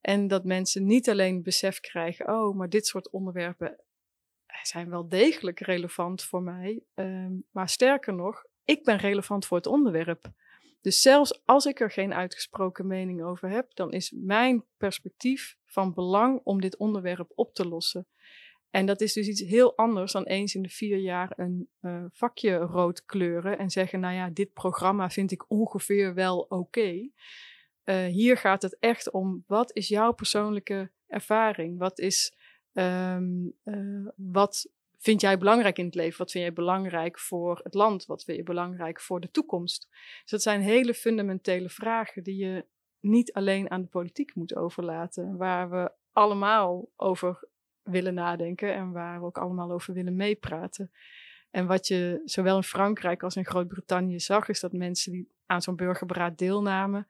En 0.00 0.28
dat 0.28 0.44
mensen 0.44 0.86
niet 0.86 1.10
alleen 1.10 1.42
besef 1.42 1.80
krijgen, 1.80 2.28
oh, 2.28 2.56
maar 2.56 2.68
dit 2.68 2.86
soort 2.86 3.10
onderwerpen 3.10 3.80
zijn 4.62 4.90
wel 4.90 5.08
degelijk 5.08 5.60
relevant 5.60 6.24
voor 6.24 6.42
mij. 6.42 6.82
Um, 6.94 7.44
maar 7.50 7.68
sterker 7.68 8.14
nog, 8.14 8.44
ik 8.64 8.84
ben 8.84 8.96
relevant 8.96 9.46
voor 9.46 9.56
het 9.56 9.66
onderwerp. 9.66 10.32
Dus 10.82 11.00
zelfs 11.00 11.42
als 11.44 11.66
ik 11.66 11.80
er 11.80 11.90
geen 11.90 12.14
uitgesproken 12.14 12.86
mening 12.86 13.22
over 13.22 13.48
heb, 13.48 13.74
dan 13.74 13.92
is 13.92 14.12
mijn 14.16 14.64
perspectief 14.76 15.56
van 15.64 15.94
belang 15.94 16.40
om 16.44 16.60
dit 16.60 16.76
onderwerp 16.76 17.32
op 17.34 17.54
te 17.54 17.68
lossen. 17.68 18.06
En 18.70 18.86
dat 18.86 19.00
is 19.00 19.12
dus 19.12 19.28
iets 19.28 19.40
heel 19.40 19.76
anders 19.76 20.12
dan 20.12 20.24
eens 20.24 20.54
in 20.54 20.62
de 20.62 20.68
vier 20.68 20.98
jaar 20.98 21.32
een 21.36 21.68
uh, 21.80 22.04
vakje 22.10 22.56
rood 22.56 23.04
kleuren 23.04 23.58
en 23.58 23.70
zeggen, 23.70 24.00
nou 24.00 24.14
ja, 24.14 24.30
dit 24.30 24.52
programma 24.52 25.10
vind 25.10 25.30
ik 25.30 25.50
ongeveer 25.50 26.14
wel 26.14 26.38
oké. 26.38 27.08
Uh, 27.84 28.04
hier 28.04 28.36
gaat 28.36 28.62
het 28.62 28.78
echt 28.78 29.10
om, 29.10 29.44
wat 29.46 29.76
is 29.76 29.88
jouw 29.88 30.12
persoonlijke 30.12 30.90
ervaring? 31.06 31.78
Wat 31.78 31.98
is, 31.98 32.32
um, 32.72 33.52
uh, 33.64 34.08
wat 34.16 34.70
vind 35.02 35.20
jij 35.20 35.38
belangrijk 35.38 35.78
in 35.78 35.84
het 35.84 35.94
leven? 35.94 36.18
Wat 36.18 36.30
vind 36.30 36.44
jij 36.44 36.52
belangrijk 36.52 37.18
voor 37.18 37.60
het 37.62 37.74
land? 37.74 38.06
Wat 38.06 38.24
vind 38.24 38.36
je 38.36 38.42
belangrijk 38.42 39.00
voor 39.00 39.20
de 39.20 39.30
toekomst? 39.30 39.88
Dus 40.20 40.30
dat 40.30 40.42
zijn 40.42 40.60
hele 40.60 40.94
fundamentele 40.94 41.68
vragen 41.68 42.22
die 42.22 42.36
je 42.36 42.66
niet 43.00 43.32
alleen 43.32 43.70
aan 43.70 43.82
de 43.82 43.88
politiek 43.88 44.34
moet 44.34 44.56
overlaten. 44.56 45.36
Waar 45.36 45.70
we 45.70 45.92
allemaal 46.12 46.88
over 46.96 47.48
willen 47.82 48.14
nadenken 48.14 48.74
en 48.74 48.92
waar 48.92 49.20
we 49.20 49.26
ook 49.26 49.38
allemaal 49.38 49.72
over 49.72 49.94
willen 49.94 50.16
meepraten. 50.16 50.92
En 51.50 51.66
wat 51.66 51.86
je 51.86 52.22
zowel 52.24 52.56
in 52.56 52.62
Frankrijk 52.62 53.22
als 53.22 53.36
in 53.36 53.46
Groot-Brittannië 53.46 54.20
zag, 54.20 54.48
is 54.48 54.60
dat 54.60 54.72
mensen 54.72 55.12
die 55.12 55.28
aan 55.46 55.62
zo'n 55.62 55.76
burgerberaad 55.76 56.38
deelnamen 56.38 57.06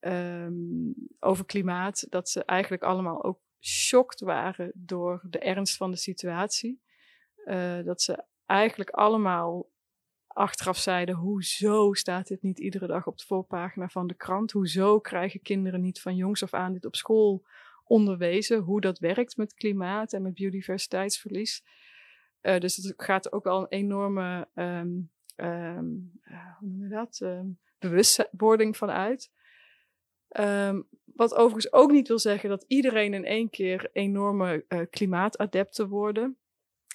um, 0.00 0.94
over 1.20 1.44
klimaat, 1.44 2.06
dat 2.08 2.28
ze 2.28 2.44
eigenlijk 2.44 2.82
allemaal 2.82 3.24
ook 3.24 3.40
shocked 3.60 4.20
waren 4.20 4.70
door 4.74 5.20
de 5.30 5.38
ernst 5.38 5.76
van 5.76 5.90
de 5.90 5.96
situatie. 5.96 6.80
Uh, 7.44 7.84
dat 7.84 8.02
ze 8.02 8.24
eigenlijk 8.46 8.90
allemaal 8.90 9.70
achteraf 10.26 10.78
zeiden: 10.78 11.14
hoezo 11.14 11.92
staat 11.92 12.28
dit 12.28 12.42
niet 12.42 12.58
iedere 12.58 12.86
dag 12.86 13.06
op 13.06 13.18
de 13.18 13.24
voorpagina 13.26 13.88
van 13.88 14.06
de 14.06 14.14
krant? 14.14 14.52
Hoezo 14.52 15.00
krijgen 15.00 15.42
kinderen 15.42 15.80
niet 15.80 16.00
van 16.00 16.16
jongs 16.16 16.42
af 16.42 16.54
aan 16.54 16.72
dit 16.72 16.84
op 16.84 16.96
school 16.96 17.46
onderwezen? 17.84 18.58
Hoe 18.58 18.80
dat 18.80 18.98
werkt 18.98 19.36
met 19.36 19.54
klimaat 19.54 20.12
en 20.12 20.22
met 20.22 20.34
biodiversiteitsverlies. 20.34 21.64
Uh, 22.42 22.58
dus 22.58 22.76
het 22.76 22.94
gaat 22.96 23.32
ook 23.32 23.44
wel 23.44 23.60
een 23.60 23.68
enorme, 23.68 24.48
um, 24.54 25.10
um, 25.36 26.12
hoe 26.58 26.88
dat, 26.88 27.20
um, 27.22 27.58
bewustwording 27.78 28.76
van 28.76 28.90
uit. 28.90 29.30
wat 31.14 31.34
overigens 31.34 31.72
ook 31.72 31.90
niet 31.90 32.08
wil 32.08 32.18
zeggen 32.18 32.48
dat 32.48 32.64
iedereen 32.68 33.14
in 33.14 33.24
één 33.24 33.50
keer 33.50 33.90
enorme 33.92 34.64
uh, 34.68 34.80
klimaatadepten 34.90 35.88
worden. 35.88 36.36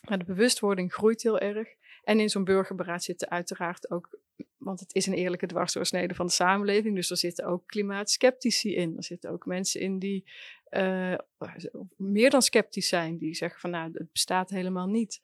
Maar 0.02 0.18
de 0.18 0.26
bewustwording 0.26 0.94
groeit 0.94 1.24
heel 1.24 1.40
erg. 1.40 1.68
En 2.04 2.20
in 2.20 2.30
zo'n 2.30 2.44
burgerberaad 2.44 3.04
zitten 3.04 3.30
uiteraard 3.30 3.92
ook, 3.92 4.20
want 4.58 4.80
het 4.80 4.96
is 4.96 5.06
een 5.06 5.14
eerlijke 5.14 5.46
dwarsdoorsnede 5.46 6.16
van 6.16 6.26
de 6.26 6.32
samenleving, 6.32 6.96
dus 6.96 7.10
er 7.10 7.18
zitten 7.18 7.46
ook 7.46 7.68
klimaatskeptici 7.68 8.76
in. 8.76 8.98
Er 8.98 9.04
zitten 9.04 9.30
ook 9.30 9.46
mensen 9.46 9.82
in 9.82 10.00
die 10.00 10.32
uh, 10.70 11.16
meer 11.98 12.30
dan 12.30 12.42
sceptisch 12.42 12.88
zijn, 12.88 13.18
die 13.18 13.36
zeggen 13.36 13.60
van 13.60 13.70
nou, 13.70 13.90
het 13.94 14.12
bestaat 14.12 14.50
helemaal 14.50 14.88
niet. 14.88 15.22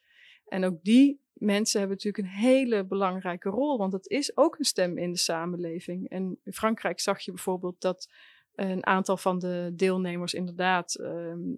En 0.48 0.66
ook 0.66 0.84
die 0.84 1.22
mensen 1.34 1.80
hebben 1.80 1.98
natuurlijk 1.98 2.24
een 2.24 2.40
hele 2.40 2.86
belangrijke 2.86 3.50
rol, 3.50 3.78
want 3.78 3.94
het 3.94 4.08
is 4.08 4.38
ook 4.38 4.60
een 4.60 4.66
stem 4.66 4.98
in 4.98 5.12
de 5.12 5.18
samenleving. 5.18 6.10
En 6.10 6.40
in 6.44 6.54
Frankrijk 6.54 7.00
zag 7.00 7.20
je 7.20 7.32
bijvoorbeeld 7.32 7.82
dat 7.82 8.12
een 8.56 8.86
aantal 8.86 9.18
van 9.18 9.40
de 9.40 9.72
deelnemers 9.74 10.34
inderdaad 10.34 10.98
uh, 11.00 11.08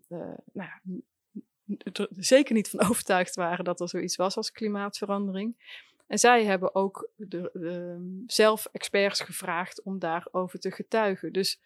uh, 0.09 0.33
nou, 0.53 0.69
er 1.93 2.07
zeker 2.11 2.53
niet 2.53 2.69
van 2.69 2.81
overtuigd 2.89 3.35
waren 3.35 3.65
dat 3.65 3.79
er 3.79 3.89
zoiets 3.89 4.15
was 4.15 4.37
als 4.37 4.51
klimaatverandering. 4.51 5.83
En 6.07 6.19
zij 6.19 6.45
hebben 6.45 6.75
ook 6.75 7.09
de, 7.15 8.23
zelf 8.27 8.67
experts 8.71 9.21
gevraagd 9.21 9.81
om 9.81 9.99
daarover 9.99 10.59
te 10.59 10.71
getuigen. 10.71 11.33
Dus 11.33 11.61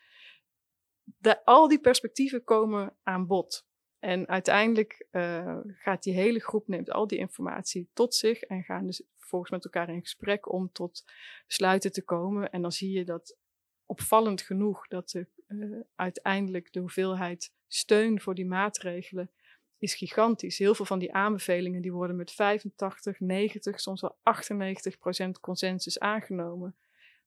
al 1.43 1.67
die 1.67 1.79
perspectieven 1.79 2.43
komen 2.43 2.95
aan 3.03 3.27
bod. 3.27 3.67
En 3.99 4.27
uiteindelijk 4.27 5.07
uh, 5.11 5.57
gaat 5.63 6.03
die 6.03 6.13
hele 6.13 6.39
groep, 6.39 6.67
neemt 6.67 6.91
al 6.91 7.07
die 7.07 7.17
informatie 7.17 7.89
tot 7.93 8.15
zich 8.15 8.41
en 8.41 8.63
gaan 8.63 8.85
dus 8.85 9.03
volgens 9.17 9.51
met 9.51 9.63
elkaar 9.63 9.89
in 9.89 10.01
gesprek 10.01 10.51
om 10.51 10.71
tot 10.71 11.03
besluiten 11.47 11.91
te 11.91 12.03
komen. 12.03 12.51
En 12.51 12.61
dan 12.61 12.71
zie 12.71 12.91
je 12.91 13.05
dat 13.05 13.37
opvallend 13.85 14.41
genoeg 14.41 14.87
dat 14.87 15.09
de, 15.09 15.27
uh, 15.47 15.79
uiteindelijk 15.95 16.73
de 16.73 16.79
hoeveelheid 16.79 17.53
steun 17.67 18.21
voor 18.21 18.35
die 18.35 18.45
maatregelen 18.45 19.31
is 19.79 19.95
gigantisch. 19.95 20.57
Heel 20.57 20.75
veel 20.75 20.85
van 20.85 20.99
die 20.99 21.13
aanbevelingen 21.13 21.81
die 21.81 21.91
worden 21.91 22.15
met 22.15 22.31
85, 22.31 23.19
90, 23.19 23.79
soms 23.79 24.01
wel 24.01 24.17
98 24.23 24.97
procent 24.97 25.39
consensus 25.39 25.99
aangenomen. 25.99 26.75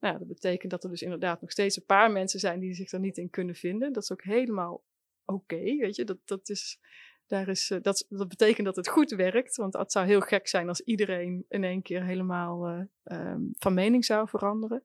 Nou, 0.00 0.18
dat 0.18 0.28
betekent 0.28 0.70
dat 0.70 0.84
er 0.84 0.90
dus 0.90 1.02
inderdaad 1.02 1.40
nog 1.40 1.50
steeds 1.50 1.76
een 1.76 1.84
paar 1.86 2.10
mensen 2.10 2.40
zijn 2.40 2.60
die 2.60 2.74
zich 2.74 2.92
er 2.92 3.00
niet 3.00 3.18
in 3.18 3.30
kunnen 3.30 3.54
vinden. 3.54 3.92
Dat 3.92 4.02
is 4.02 4.12
ook 4.12 4.22
helemaal 4.22 4.82
oké, 5.24 5.76
weet 5.76 5.96
je. 5.96 6.04
Dat, 6.04 6.18
dat, 6.24 6.48
is, 6.48 6.80
daar 7.26 7.48
is, 7.48 7.70
uh, 7.70 7.78
dat, 7.82 8.06
dat 8.08 8.28
betekent 8.28 8.66
dat 8.66 8.76
het 8.76 8.88
goed 8.88 9.10
werkt, 9.10 9.56
want 9.56 9.72
het 9.72 9.92
zou 9.92 10.06
heel 10.06 10.20
gek 10.20 10.48
zijn 10.48 10.68
als 10.68 10.80
iedereen 10.80 11.44
in 11.48 11.64
één 11.64 11.82
keer 11.82 12.04
helemaal 12.04 12.68
uh, 12.68 12.80
um, 13.04 13.50
van 13.58 13.74
mening 13.74 14.04
zou 14.04 14.28
veranderen. 14.28 14.84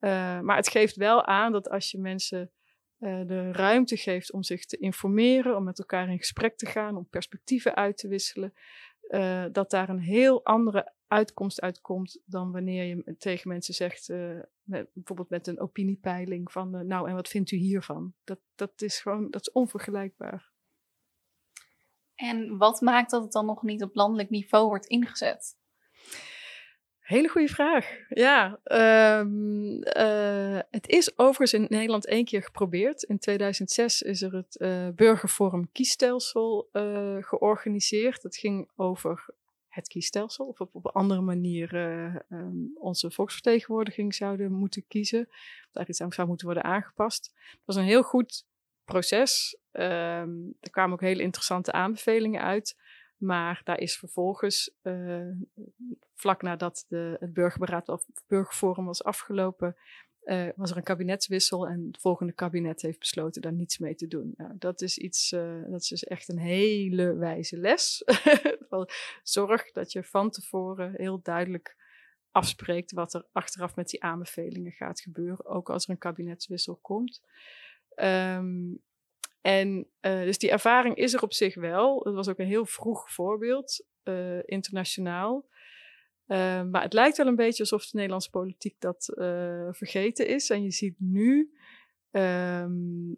Uh, 0.00 0.40
maar 0.40 0.56
het 0.56 0.68
geeft 0.68 0.96
wel 0.96 1.24
aan 1.24 1.52
dat 1.52 1.70
als 1.70 1.90
je 1.90 1.98
mensen 1.98 2.50
uh, 3.00 3.26
de 3.26 3.52
ruimte 3.52 3.96
geeft 3.96 4.32
om 4.32 4.42
zich 4.42 4.64
te 4.64 4.76
informeren, 4.76 5.56
om 5.56 5.64
met 5.64 5.78
elkaar 5.78 6.08
in 6.08 6.18
gesprek 6.18 6.56
te 6.56 6.66
gaan, 6.66 6.96
om 6.96 7.08
perspectieven 7.08 7.74
uit 7.74 7.96
te 7.96 8.08
wisselen, 8.08 8.54
uh, 9.08 9.44
dat 9.52 9.70
daar 9.70 9.88
een 9.88 10.00
heel 10.00 10.44
andere 10.44 10.92
uitkomst 11.06 11.60
uitkomt 11.60 12.20
dan 12.24 12.52
wanneer 12.52 12.84
je 12.84 13.16
tegen 13.18 13.48
mensen 13.48 13.74
zegt, 13.74 14.08
met, 14.62 14.90
bijvoorbeeld 14.92 15.30
met 15.30 15.46
een 15.46 15.60
opiniepeiling 15.60 16.52
van, 16.52 16.86
nou 16.86 17.08
en 17.08 17.14
wat 17.14 17.28
vindt 17.28 17.50
u 17.50 17.56
hiervan? 17.56 18.14
Dat, 18.24 18.40
dat 18.54 18.82
is 18.82 19.00
gewoon, 19.00 19.30
dat 19.30 19.40
is 19.40 19.52
onvergelijkbaar. 19.52 20.50
En 22.14 22.56
wat 22.56 22.80
maakt 22.80 23.10
dat 23.10 23.22
het 23.22 23.32
dan 23.32 23.46
nog 23.46 23.62
niet 23.62 23.82
op 23.82 23.94
landelijk 23.94 24.30
niveau 24.30 24.66
wordt 24.66 24.86
ingezet? 24.86 25.59
Hele 27.10 27.28
goede 27.28 27.48
vraag. 27.48 27.98
Ja, 28.08 28.60
um, 29.20 29.74
uh, 29.96 30.58
het 30.70 30.88
is 30.88 31.18
overigens 31.18 31.52
in 31.52 31.66
Nederland 31.68 32.06
één 32.06 32.24
keer 32.24 32.42
geprobeerd. 32.42 33.02
In 33.02 33.18
2006 33.18 34.02
is 34.02 34.22
er 34.22 34.34
het 34.34 34.56
uh, 34.58 34.88
Burgerforum 34.94 35.72
Kiesstelsel 35.72 36.68
uh, 36.72 37.16
georganiseerd. 37.20 38.22
Dat 38.22 38.36
ging 38.36 38.68
over 38.76 39.26
het 39.68 39.88
kiesstelsel, 39.88 40.46
of 40.46 40.60
op, 40.60 40.84
een 40.84 40.92
andere 40.92 41.20
manier 41.20 41.74
um, 42.28 42.72
onze 42.74 43.10
volksvertegenwoordiging 43.10 44.14
zouden 44.14 44.52
moeten 44.52 44.84
kiezen. 44.88 45.28
Daar 45.72 45.88
iets 45.88 46.00
aan 46.00 46.12
zou 46.12 46.28
moeten 46.28 46.46
worden 46.46 46.64
aangepast. 46.64 47.32
Het 47.50 47.60
was 47.64 47.76
een 47.76 47.82
heel 47.84 48.02
goed 48.02 48.44
proces. 48.84 49.56
Um, 49.72 50.54
er 50.60 50.70
kwamen 50.70 50.92
ook 50.92 51.00
hele 51.00 51.22
interessante 51.22 51.72
aanbevelingen 51.72 52.42
uit. 52.42 52.76
Maar 53.20 53.60
daar 53.64 53.78
is 53.78 53.98
vervolgens, 53.98 54.76
uh, 54.82 55.30
vlak 56.14 56.42
nadat 56.42 56.84
de, 56.88 57.16
het 57.20 57.32
burgerberaad 57.32 57.88
of 57.88 58.06
burgerforum 58.26 58.84
was 58.84 59.04
afgelopen, 59.04 59.76
uh, 60.24 60.48
was 60.56 60.70
er 60.70 60.76
een 60.76 60.82
kabinetswissel 60.82 61.68
en 61.68 61.86
het 61.86 62.00
volgende 62.00 62.32
kabinet 62.32 62.82
heeft 62.82 62.98
besloten 62.98 63.42
daar 63.42 63.52
niets 63.52 63.78
mee 63.78 63.94
te 63.94 64.06
doen. 64.06 64.34
Nou, 64.36 64.52
dat 64.58 64.80
is 64.80 64.98
iets, 64.98 65.32
uh, 65.32 65.62
dat 65.70 65.80
is 65.80 65.88
dus 65.88 66.04
echt 66.04 66.28
een 66.28 66.38
hele 66.38 67.14
wijze 67.14 67.56
les. 67.56 68.04
Zorg 69.22 69.70
dat 69.72 69.92
je 69.92 70.04
van 70.04 70.30
tevoren 70.30 70.92
heel 70.96 71.22
duidelijk 71.22 71.76
afspreekt 72.30 72.92
wat 72.92 73.14
er 73.14 73.26
achteraf 73.32 73.76
met 73.76 73.88
die 73.88 74.02
aanbevelingen 74.02 74.72
gaat 74.72 75.00
gebeuren, 75.00 75.46
ook 75.46 75.70
als 75.70 75.84
er 75.84 75.90
een 75.90 75.98
kabinetswissel 75.98 76.76
komt. 76.76 77.22
Um, 77.96 78.82
en 79.40 79.86
uh, 80.00 80.22
dus 80.22 80.38
die 80.38 80.50
ervaring 80.50 80.96
is 80.96 81.14
er 81.14 81.22
op 81.22 81.32
zich 81.32 81.54
wel. 81.54 82.00
Het 82.04 82.14
was 82.14 82.28
ook 82.28 82.38
een 82.38 82.46
heel 82.46 82.66
vroeg 82.66 83.10
voorbeeld, 83.10 83.86
uh, 84.04 84.38
internationaal. 84.44 85.48
Uh, 86.26 86.62
maar 86.62 86.82
het 86.82 86.92
lijkt 86.92 87.16
wel 87.16 87.26
een 87.26 87.36
beetje 87.36 87.62
alsof 87.62 87.82
de 87.84 87.90
Nederlandse 87.92 88.30
politiek 88.30 88.76
dat 88.78 89.04
vergeten 89.70 90.26
is. 90.26 90.50
En 90.50 90.62
je 90.62 90.70
ziet 90.70 90.94
nu 90.98 91.54
um, 92.10 93.16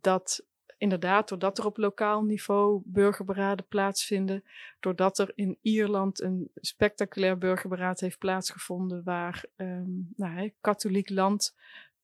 dat 0.00 0.44
inderdaad, 0.78 1.28
doordat 1.28 1.58
er 1.58 1.66
op 1.66 1.76
lokaal 1.76 2.22
niveau 2.22 2.82
burgerberaden 2.84 3.66
plaatsvinden, 3.66 4.44
doordat 4.80 5.18
er 5.18 5.32
in 5.34 5.58
Ierland 5.62 6.22
een 6.22 6.50
spectaculair 6.54 7.38
burgerberaad 7.38 8.00
heeft 8.00 8.18
plaatsgevonden, 8.18 9.04
waar 9.04 9.44
um, 9.56 10.08
nou, 10.16 10.52
katholiek 10.60 11.10
land 11.10 11.54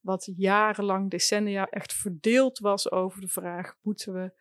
wat 0.02 0.32
jarenlang, 0.36 1.10
decennia 1.10 1.68
echt 1.68 1.92
verdeeld 1.92 2.58
was 2.58 2.90
over 2.90 3.20
de 3.20 3.28
vraag: 3.28 3.76
moeten 3.80 4.12
we, 4.12 4.32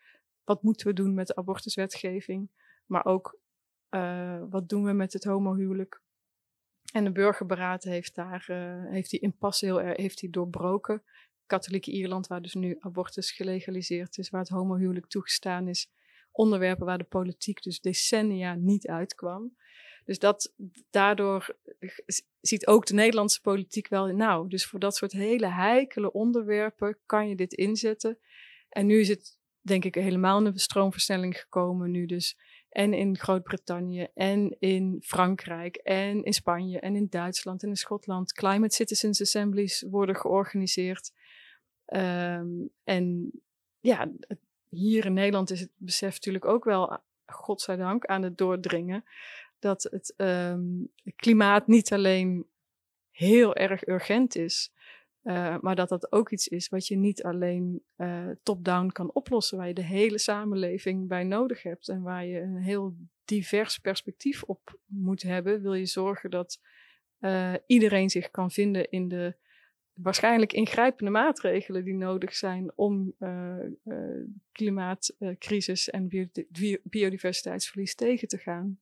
wat 0.43 0.63
moeten 0.63 0.88
we 0.88 0.93
doen 0.93 1.13
met 1.13 1.28
de 1.28 1.36
abortuswetgeving? 1.36 2.50
Maar 2.86 3.06
ook 3.06 3.39
uh, 3.89 4.43
wat 4.50 4.69
doen 4.69 4.84
we 4.84 4.91
met 4.91 5.13
het 5.13 5.24
homohuwelijk? 5.24 6.02
En 6.93 7.04
de 7.04 7.12
burgerberaad 7.12 7.84
heeft 7.84 8.15
daar 8.15 8.47
uh, 8.50 8.91
heeft 8.91 9.10
die 9.10 9.19
impasse 9.19 9.65
heel 9.65 9.82
erg 9.82 9.97
heeft 9.97 10.19
die 10.19 10.30
doorbroken. 10.30 11.04
Katholieke 11.45 11.91
Ierland, 11.91 12.28
waar 12.28 12.41
dus 12.41 12.54
nu 12.54 12.76
abortus 12.80 13.32
gelegaliseerd 13.32 14.17
is, 14.17 14.30
waar 14.30 14.41
het 14.41 14.50
homohuwelijk 14.50 15.08
toegestaan 15.08 15.67
is. 15.67 15.89
Onderwerpen 16.32 16.86
waar 16.86 16.98
de 16.98 17.04
politiek 17.04 17.63
dus 17.63 17.80
decennia 17.80 18.56
niet 18.56 18.88
uitkwam. 18.88 19.56
Dus 20.06 20.20
dat, 20.20 20.54
daardoor 20.89 21.58
ziet 22.41 22.67
ook 22.67 22.86
de 22.86 22.94
Nederlandse 22.94 23.41
politiek 23.41 23.88
wel, 23.88 24.06
nou, 24.06 24.50
dus 24.50 24.65
voor 24.65 24.80
dat 24.80 24.96
soort 24.96 25.12
hele 25.12 25.48
heikele 25.48 26.12
onderwerpen 26.12 26.98
kan 27.06 27.30
je 27.30 27.36
dit 27.36 27.54
inzetten. 27.54 28.17
En 28.70 28.86
nu 28.86 29.00
is 29.00 29.08
het, 29.08 29.39
denk 29.62 29.86
ik, 29.86 29.96
helemaal 29.96 30.46
in 30.46 30.52
de 30.52 30.60
stroomversnelling 30.60 31.39
gekomen. 31.39 31.91
Nu 31.91 32.06
dus 32.06 32.38
en 32.70 32.94
in 32.94 33.17
Groot-Brittannië 33.17 34.08
en 34.13 34.56
in 34.60 35.02
Frankrijk 35.04 35.76
en 35.76 36.24
in 36.24 36.34
Spanje 36.34 36.80
en 36.80 36.96
in 36.96 37.08
Duitsland 37.10 37.63
en 37.63 37.70
in 37.70 37.76
Schotland. 37.76 38.34
Climate 38.34 38.76
Citizens 38.76 39.22
Assemblies 39.22 39.86
worden 39.89 40.15
georganiseerd. 40.15 41.12
Um, 41.86 42.70
en 42.84 43.32
ja, 43.80 44.12
hier 44.71 45.05
in 45.05 45.13
Nederland 45.13 45.49
is 45.49 45.60
het 45.60 45.71
besef 45.75 46.13
natuurlijk 46.13 46.45
ook 46.45 46.63
wel, 46.63 46.99
godzijdank, 47.25 48.05
aan 48.05 48.23
het 48.23 48.38
doordringen 48.38 49.03
dat 49.60 49.84
het 49.84 50.13
um, 50.17 50.91
klimaat 51.15 51.67
niet 51.67 51.93
alleen 51.93 52.45
heel 53.12 53.55
erg 53.55 53.88
urgent 53.88 54.36
is, 54.36 54.71
Uh, 55.23 55.57
maar 55.60 55.75
dat 55.75 55.89
dat 55.89 56.12
ook 56.12 56.31
iets 56.31 56.47
is 56.47 56.69
wat 56.69 56.88
je 56.88 56.95
niet 56.95 57.23
alleen 57.23 57.84
uh, 57.97 58.29
top-down 58.43 58.88
kan 58.88 59.13
oplossen, 59.13 59.57
waar 59.57 59.67
je 59.67 59.73
de 59.73 59.84
hele 59.84 60.17
samenleving 60.17 61.07
bij 61.07 61.23
nodig 61.23 61.63
hebt 61.63 61.88
en 61.88 62.01
waar 62.01 62.25
je 62.25 62.39
een 62.39 62.57
heel 62.57 62.95
divers 63.25 63.77
perspectief 63.77 64.43
op 64.43 64.79
moet 64.86 65.21
hebben, 65.21 65.62
wil 65.62 65.73
je 65.73 65.86
zorgen 65.86 66.29
dat 66.29 66.60
uh, 67.19 67.53
iedereen 67.65 68.10
zich 68.10 68.31
kan 68.31 68.51
vinden 68.51 68.89
in 68.89 69.07
de 69.07 69.36
waarschijnlijk 69.93 70.54
ingrijpende 70.54 71.12
maatregelen 71.12 71.84
die 71.84 71.93
nodig 71.93 72.36
zijn 72.36 72.71
om 72.75 73.15
klimaatcrisis 74.51 75.89
en 75.89 76.32
biodiversiteitsverlies 76.84 77.95
tegen 77.95 78.27
te 78.27 78.38
gaan. 78.38 78.80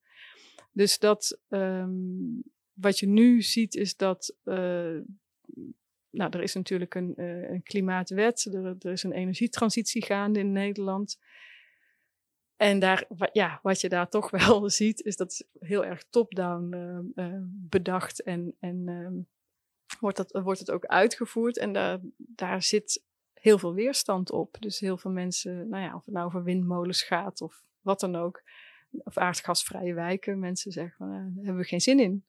Dus 0.71 0.99
dat 0.99 1.39
um, 1.49 2.43
wat 2.73 2.99
je 2.99 3.07
nu 3.07 3.41
ziet 3.41 3.75
is 3.75 3.95
dat 3.95 4.35
nou, 6.11 6.31
er 6.31 6.41
is 6.41 6.53
natuurlijk 6.53 6.95
een, 6.95 7.13
een 7.53 7.63
klimaatwet, 7.63 8.45
er, 8.45 8.91
is 8.91 9.03
een 9.03 9.11
energietransitie 9.11 10.05
gaande 10.05 10.39
in 10.39 10.51
Nederland. 10.51 11.19
En 12.55 12.79
daar, 12.79 13.07
ja, 13.31 13.59
wat 13.63 13.81
je 13.81 13.89
daar 13.89 14.09
toch 14.09 14.29
wel 14.29 14.69
ziet, 14.79 15.01
is 15.01 15.15
dat 15.15 15.47
heel 15.59 15.85
erg 15.85 16.03
top-down 16.09 16.75
bedacht 17.69 18.21
en, 18.21 18.55
en 18.59 18.87
ehm, 18.87 19.17
wordt, 19.99 20.17
dat, 20.17 20.43
wordt 20.43 20.59
het 20.59 20.71
ook 20.71 20.85
uitgevoerd. 20.85 21.57
En 21.57 21.73
daar, 21.73 21.99
daar 22.17 22.63
zit 22.63 23.03
heel 23.33 23.57
veel 23.57 23.73
weerstand 23.73 24.31
op. 24.31 24.57
Dus 24.59 24.79
heel 24.79 24.97
veel 24.97 25.11
mensen, 25.11 25.69
nou 25.69 25.83
ja, 25.83 25.95
of 25.95 26.05
het 26.05 26.13
nou 26.13 26.25
over 26.25 26.43
windmolens 26.43 27.03
gaat 27.03 27.41
of 27.41 27.63
wat 27.81 27.99
dan 27.99 28.15
ook, 28.15 28.43
of 28.91 29.17
aardgasvrije 29.17 29.93
wijken, 29.93 30.39
mensen 30.39 30.71
zeggen 30.71 30.95
van, 30.97 31.09
daar 31.09 31.31
hebben 31.35 31.61
we 31.61 31.67
geen 31.67 31.81
zin 31.81 31.99
in. 31.99 32.25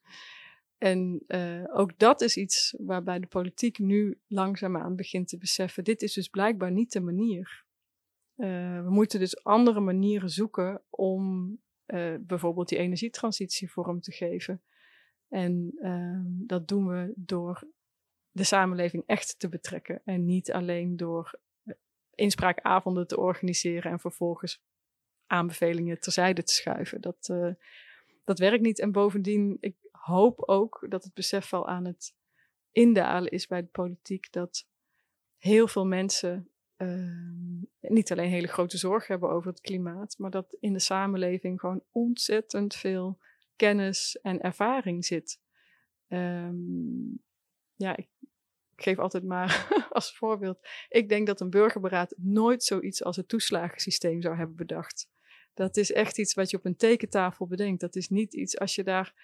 En 0.79 1.23
uh, 1.27 1.65
ook 1.73 1.99
dat 1.99 2.21
is 2.21 2.37
iets 2.37 2.75
waarbij 2.79 3.21
de 3.21 3.27
politiek 3.27 3.79
nu 3.79 4.21
langzaamaan 4.27 4.97
begint 4.97 5.29
te 5.29 5.39
beseffen. 5.39 5.85
Dit 5.85 6.03
is 6.03 6.13
dus 6.13 6.29
blijkbaar 6.29 6.71
niet 6.71 6.93
de 6.93 7.01
manier. 7.01 7.65
Uh, 8.37 8.83
we 8.83 8.91
moeten 8.91 9.19
dus 9.19 9.45
andere 9.45 9.81
manieren 9.81 10.31
zoeken 10.31 10.83
om 10.91 11.59
bijvoorbeeld 12.21 12.69
die 12.69 12.79
energietransitie 12.79 13.71
vorm 13.71 14.01
te 14.01 14.13
geven. 14.13 14.63
En 15.31 15.73
ehm, 15.83 16.23
dat 16.25 16.69
doen 16.69 16.87
we 16.87 17.13
door 17.17 17.69
de 18.31 18.45
samenleving 18.45 19.03
echt 19.07 19.39
te 19.39 19.49
betrekken. 19.49 20.01
En 20.05 20.25
niet 20.25 20.53
alleen 20.53 20.97
door 20.97 21.39
inspraakavonden 22.15 23.07
te 23.07 23.19
organiseren 23.19 23.93
en 23.93 24.01
vervolgens 24.01 24.63
aanbevelingen 25.27 26.01
terzijde 26.01 26.43
te 26.43 26.53
schuiven. 26.53 27.01
Dat, 27.01 27.33
dat 28.25 28.39
werkt 28.39 28.63
niet. 28.63 28.79
En 28.79 28.93
bovendien, 28.93 29.57
ik 29.61 29.77
hoop 29.91 30.43
ook 30.49 30.87
dat 30.89 31.05
het 31.05 31.15
besef 31.15 31.53
al 31.53 31.69
aan 31.69 31.85
het 31.85 32.15
indalen 32.73 33.31
is 33.31 33.47
bij 33.47 33.61
de 33.61 33.69
politiek 33.69 34.33
dat 34.33 34.67
heel 35.37 35.69
veel 35.69 35.87
mensen 35.87 36.51
uh, 36.77 37.31
niet 37.81 38.13
alleen 38.13 38.31
hele 38.31 38.49
grote 38.49 38.79
zorgen 38.79 39.07
hebben 39.13 39.31
over 39.31 39.51
het 39.51 39.61
klimaat, 39.61 40.15
maar 40.19 40.31
dat 40.31 40.57
in 40.61 40.73
de 40.73 40.79
samenleving 40.79 41.61
gewoon 41.61 41.83
ontzettend 41.91 42.75
veel 42.75 43.19
kennis 43.61 44.19
en 44.23 44.41
ervaring 44.41 45.05
zit. 45.05 45.41
Um, 46.09 47.23
ja, 47.75 47.97
ik, 47.97 48.09
geef 48.77 48.99
altijd 48.99 49.25
maar 49.25 49.69
als 49.91 50.17
voorbeeld. 50.17 50.69
Ik 50.89 51.09
denk 51.09 51.27
dat 51.27 51.41
een 51.41 51.51
burgerberaad 51.51 52.15
nooit 52.17 52.63
zoiets 52.63 53.05
als 53.05 53.17
het 53.17 53.29
toeslagensysteem 53.29 54.23
zou 54.23 54.37
hebben 54.37 54.57
bedacht. 54.57 55.09
Dat 55.55 55.77
is 55.77 55.93
echt 55.93 56.19
iets 56.19 56.35
wat 56.35 56.51
je 56.51 56.57
op 56.57 56.65
een 56.65 56.77
tekentafel 56.77 57.47
bedenkt. 57.47 57.81
Dat 57.81 57.97
is 57.97 58.09
niet 58.09 58.35
iets 58.35 58.59
als 58.59 58.75
je 58.75 58.85
daar 58.85 59.15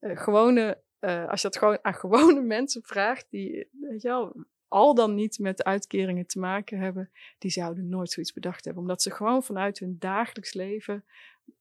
uh, 0.00 0.16
gewone, 0.16 0.82
uh, 1.00 1.28
als 1.28 1.42
je 1.42 1.48
dat 1.48 1.58
gewoon 1.58 1.78
aan 1.82 1.94
gewone 2.04 2.40
mensen 2.40 2.82
vraagt, 2.82 3.26
die 3.30 3.68
weet 3.72 4.02
je 4.02 4.08
wel, 4.08 4.44
al 4.72 4.94
dan 4.94 5.14
niet 5.14 5.38
met 5.38 5.64
uitkeringen 5.64 6.26
te 6.26 6.38
maken 6.38 6.78
hebben, 6.78 7.10
die 7.38 7.50
zouden 7.50 7.88
nooit 7.88 8.10
zoiets 8.10 8.32
bedacht 8.32 8.64
hebben. 8.64 8.82
Omdat 8.82 9.02
ze 9.02 9.10
gewoon 9.10 9.42
vanuit 9.42 9.78
hun 9.78 9.96
dagelijks 9.98 10.54
leven 10.54 11.04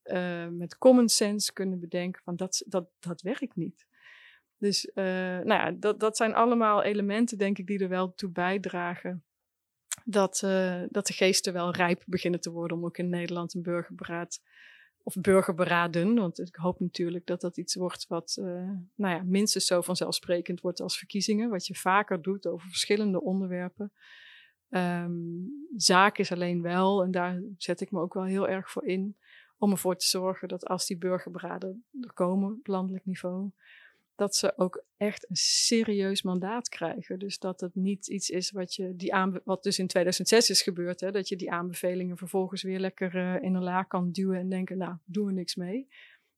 uh, 0.03 0.47
met 0.47 0.77
common 0.77 1.09
sense 1.09 1.53
kunnen 1.53 1.79
bedenken 1.79 2.21
van 2.23 2.35
dat, 2.35 2.63
dat, 2.65 2.89
dat 2.99 3.21
werkt 3.21 3.55
niet. 3.55 3.85
Dus 4.57 4.89
nou 4.93 5.45
ja, 5.45 5.71
dat, 5.71 5.99
dat 5.99 6.17
zijn 6.17 6.33
allemaal 6.33 6.83
elementen, 6.83 7.37
denk 7.37 7.57
ik, 7.57 7.67
die 7.67 7.79
er 7.79 7.89
wel 7.89 8.13
toe 8.13 8.29
bijdragen 8.29 9.23
dat, 10.05 10.41
uh, 10.45 10.81
dat 10.89 11.07
de 11.07 11.13
geesten 11.13 11.53
wel 11.53 11.71
rijp 11.71 12.03
beginnen 12.05 12.39
te 12.39 12.51
worden 12.51 12.77
om 12.77 12.85
ook 12.85 12.97
in 12.97 13.09
Nederland 13.09 13.53
een 13.53 13.61
burgerberaad 13.61 14.41
of 15.03 15.15
burgerberaden. 15.15 16.15
Want 16.15 16.39
ik 16.39 16.55
hoop 16.55 16.79
natuurlijk 16.79 17.25
dat 17.25 17.41
dat 17.41 17.57
iets 17.57 17.75
wordt 17.75 18.07
wat 18.07 18.37
uh, 18.39 18.45
nou 18.95 19.15
ja, 19.15 19.23
minstens 19.23 19.65
zo 19.65 19.81
vanzelfsprekend 19.81 20.61
wordt 20.61 20.81
als 20.81 20.97
verkiezingen. 20.97 21.49
Wat 21.49 21.67
je 21.67 21.75
vaker 21.75 22.21
doet 22.21 22.45
over 22.45 22.69
verschillende 22.69 23.21
onderwerpen. 23.21 23.91
Um, 24.69 25.67
zaak 25.75 26.17
is 26.17 26.31
alleen 26.31 26.61
wel, 26.61 27.03
en 27.03 27.11
daar 27.11 27.41
zet 27.57 27.81
ik 27.81 27.91
me 27.91 27.99
ook 27.99 28.13
wel 28.13 28.23
heel 28.23 28.47
erg 28.47 28.71
voor 28.71 28.85
in, 28.85 29.17
om 29.57 29.71
ervoor 29.71 29.95
te 29.95 30.05
zorgen 30.05 30.47
dat 30.47 30.65
als 30.65 30.85
die 30.85 30.97
burgerberaden 30.97 31.85
er 32.01 32.13
komen 32.13 32.53
op 32.53 32.67
landelijk 32.67 33.05
niveau, 33.05 33.51
dat 34.21 34.35
ze 34.35 34.57
ook 34.57 34.83
echt 34.97 35.29
een 35.29 35.35
serieus 35.35 36.21
mandaat 36.21 36.69
krijgen. 36.69 37.19
Dus 37.19 37.39
dat 37.39 37.61
het 37.61 37.75
niet 37.75 38.07
iets 38.07 38.29
is 38.29 38.51
wat 38.51 38.75
je 38.75 38.95
die 38.95 39.13
aan, 39.13 39.41
wat 39.43 39.63
dus 39.63 39.79
in 39.79 39.87
2006 39.87 40.49
is 40.49 40.61
gebeurd, 40.61 40.99
hè, 40.99 41.11
dat 41.11 41.27
je 41.29 41.35
die 41.35 41.51
aanbevelingen 41.51 42.17
vervolgens 42.17 42.63
weer 42.63 42.79
lekker 42.79 43.15
uh, 43.15 43.43
in 43.43 43.55
een 43.55 43.63
la 43.63 43.83
kan 43.83 44.11
duwen 44.11 44.39
en 44.39 44.49
denken, 44.49 44.77
nou, 44.77 44.95
doen 45.05 45.25
we 45.25 45.31
niks 45.31 45.55
mee. 45.55 45.87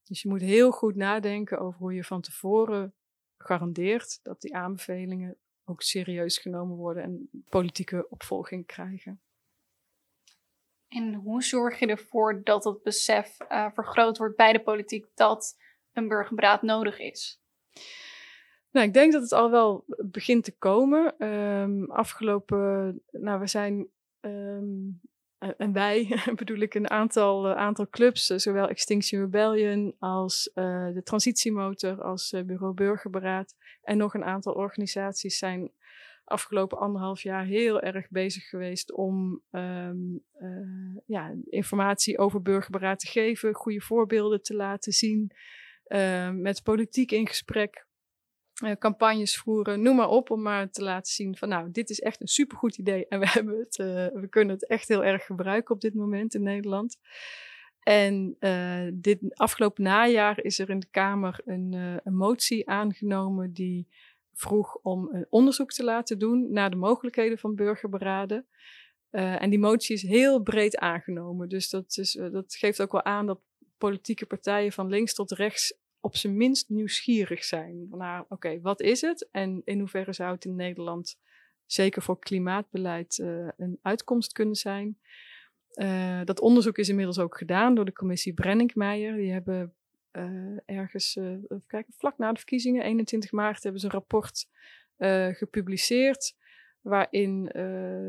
Dus 0.04 0.22
je 0.22 0.30
moet 0.30 0.42
heel 0.42 0.72
goed 0.72 0.96
nadenken 0.96 1.60
over 1.60 1.80
hoe 1.80 1.94
je 1.94 2.04
van 2.04 2.22
tevoren 2.22 2.94
garandeert 3.38 4.20
dat 4.22 4.42
die 4.42 4.56
aanbevelingen 4.56 5.38
ook 5.64 5.82
serieus 5.82 6.38
genomen 6.38 6.76
worden 6.76 7.04
en 7.04 7.30
politieke 7.50 8.10
opvolging 8.10 8.66
krijgen. 8.66 9.22
En 10.88 11.14
hoe 11.14 11.44
zorg 11.44 11.80
je 11.80 11.88
ervoor 11.88 12.44
dat 12.44 12.64
het 12.64 12.84
besef 12.84 13.38
uh, 13.42 13.72
vergroot 13.74 14.18
wordt 14.18 14.36
bij 14.36 14.54
de 14.54 14.64
politiek 14.64 15.06
dat 15.14 15.58
een 15.94 16.08
burgerberaad 16.08 16.62
nodig 16.62 17.00
is? 17.00 17.43
Nou, 18.72 18.88
ik 18.88 18.94
denk 18.94 19.12
dat 19.12 19.22
het 19.22 19.32
al 19.32 19.52
wel 19.52 19.86
begint 19.98 20.44
te 20.44 20.58
komen. 20.58 21.28
Um, 21.28 21.92
afgelopen, 21.92 23.02
nou, 23.12 23.40
we 23.40 23.48
zijn, 23.48 23.88
um, 24.22 25.02
en 25.58 25.74
wij 25.74 26.22
bedoel 26.36 26.58
ik 26.58 26.74
een 26.74 26.90
aantal, 26.90 27.50
uh, 27.50 27.56
aantal 27.56 27.90
clubs, 27.90 28.30
uh, 28.30 28.38
zowel 28.38 28.68
Extinction 28.68 29.22
Rebellion 29.22 29.96
als 30.00 30.52
uh, 30.56 30.94
de 30.94 31.02
Transitiemotor, 31.04 32.02
als 32.02 32.34
Bureau 32.46 32.74
Burgerberaad 32.74 33.56
en 33.82 33.98
nog 33.98 34.14
een 34.14 34.26
aantal 34.26 34.54
organisaties 34.54 35.38
zijn 35.38 35.72
afgelopen 36.24 36.78
anderhalf 36.78 37.22
jaar 37.22 37.46
heel 37.46 37.82
erg 37.82 38.10
bezig 38.10 38.50
geweest 38.50 38.94
om 38.94 39.42
um, 39.52 40.24
ja, 41.06 41.36
informatie 41.50 42.18
over 42.18 42.42
burgerberaad 42.42 43.00
te 43.00 43.08
geven, 43.08 43.54
goede 43.54 43.82
voorbeelden 43.82 44.42
te 44.42 44.56
laten 44.56 44.92
zien. 44.92 45.32
Uh, 45.94 46.30
met 46.30 46.64
politiek 46.64 47.12
in 47.12 47.28
gesprek, 47.28 47.88
uh, 48.64 48.72
campagnes 48.72 49.38
voeren, 49.38 49.82
noem 49.82 49.96
maar 49.96 50.10
op, 50.10 50.30
om 50.30 50.42
maar 50.42 50.70
te 50.70 50.84
laten 50.84 51.14
zien 51.14 51.38
van 51.38 51.50
nou, 51.50 51.72
dit 51.72 51.90
is 51.90 52.00
echt 52.00 52.22
een 52.22 52.28
supergoed 52.28 52.78
idee 52.78 53.08
en 53.08 53.20
we, 53.20 53.30
hebben 53.38 53.60
het, 53.60 53.78
uh, 53.78 54.08
we 54.22 54.28
kunnen 54.30 54.54
het 54.56 54.68
echt 54.68 54.88
heel 54.88 55.04
erg 55.04 55.26
gebruiken 55.26 55.76
op 55.76 55.82
dit 55.82 55.94
moment 55.94 56.34
in 56.34 56.44
Nederland. 56.44 56.98
En 57.80 58.38
dit 58.94 59.20
afgelopen 59.34 59.84
najaar 59.84 60.44
is 60.44 60.60
er 60.60 60.70
in 60.70 60.80
de 60.80 60.90
Kamer 60.92 61.42
een, 61.46 61.74
een 62.04 62.16
motie 62.16 62.70
aangenomen 62.70 63.54
die 63.54 63.88
vroeg 64.34 64.76
om 64.76 65.10
een 65.12 65.26
onderzoek 65.30 65.72
te 65.72 65.84
laten 65.84 66.20
doen 66.20 66.52
naar 66.52 66.70
de 66.70 66.76
mogelijkheden 66.76 67.38
van 67.38 67.56
burgerberaden. 67.56 68.48
En 69.10 69.50
die 69.50 69.60
motie 69.60 69.96
is 69.96 70.02
heel 70.02 70.42
breed 70.42 70.78
aangenomen. 70.78 71.50
Dus 71.50 71.70
dat, 71.70 71.98
is, 71.98 72.12
dat 72.12 72.56
geeft 72.56 72.82
ook 72.82 72.92
wel 72.92 73.04
aan 73.04 73.26
dat 73.26 73.40
politieke 73.78 74.26
partijen 74.26 74.72
van 74.72 74.90
links 74.90 75.14
tot 75.14 75.32
rechts 75.32 75.83
op 76.04 76.16
zijn 76.16 76.38
minst 76.38 76.70
nieuwsgierig 76.70 77.44
zijn. 77.44 77.88
Nou, 77.90 78.26
oké, 78.30 78.62
wat 78.62 78.82
is 78.82 79.02
het 79.02 79.28
en 79.32 79.62
in 79.66 79.80
hoeverre 79.80 80.14
zou 80.14 80.34
het 80.34 80.46
in 80.46 80.56
Nederland 80.56 81.20
zeker 81.66 82.02
voor 82.02 82.20
klimaatbeleid 82.20 83.18
uh, 83.18 83.48
een 83.58 83.80
uitkomst 83.82 84.34
kunnen 84.34 84.56
zijn? 84.56 84.98
Uh, 85.74 86.22
dat 86.24 86.40
onderzoek 86.40 86.78
is 86.78 86.90
inmiddels 86.90 87.20
ook 87.20 87.38
gedaan 87.38 87.76
door 87.76 87.86
de 87.86 87.94
commissie 87.94 88.34
Brenninkmeijer. 88.34 89.16
Die 89.16 89.32
hebben 89.32 89.74
uh, 90.12 90.58
ergens, 90.66 91.16
even 91.16 91.86
vlak 91.98 92.18
na 92.18 92.32
de 92.32 92.38
verkiezingen, 92.38 92.84
21 92.84 93.32
maart, 93.32 93.64
hebben 93.64 93.82
ze 93.82 93.88
een 93.88 93.94
rapport 93.94 94.48
gepubliceerd. 95.38 96.36
Waarin 96.82 97.44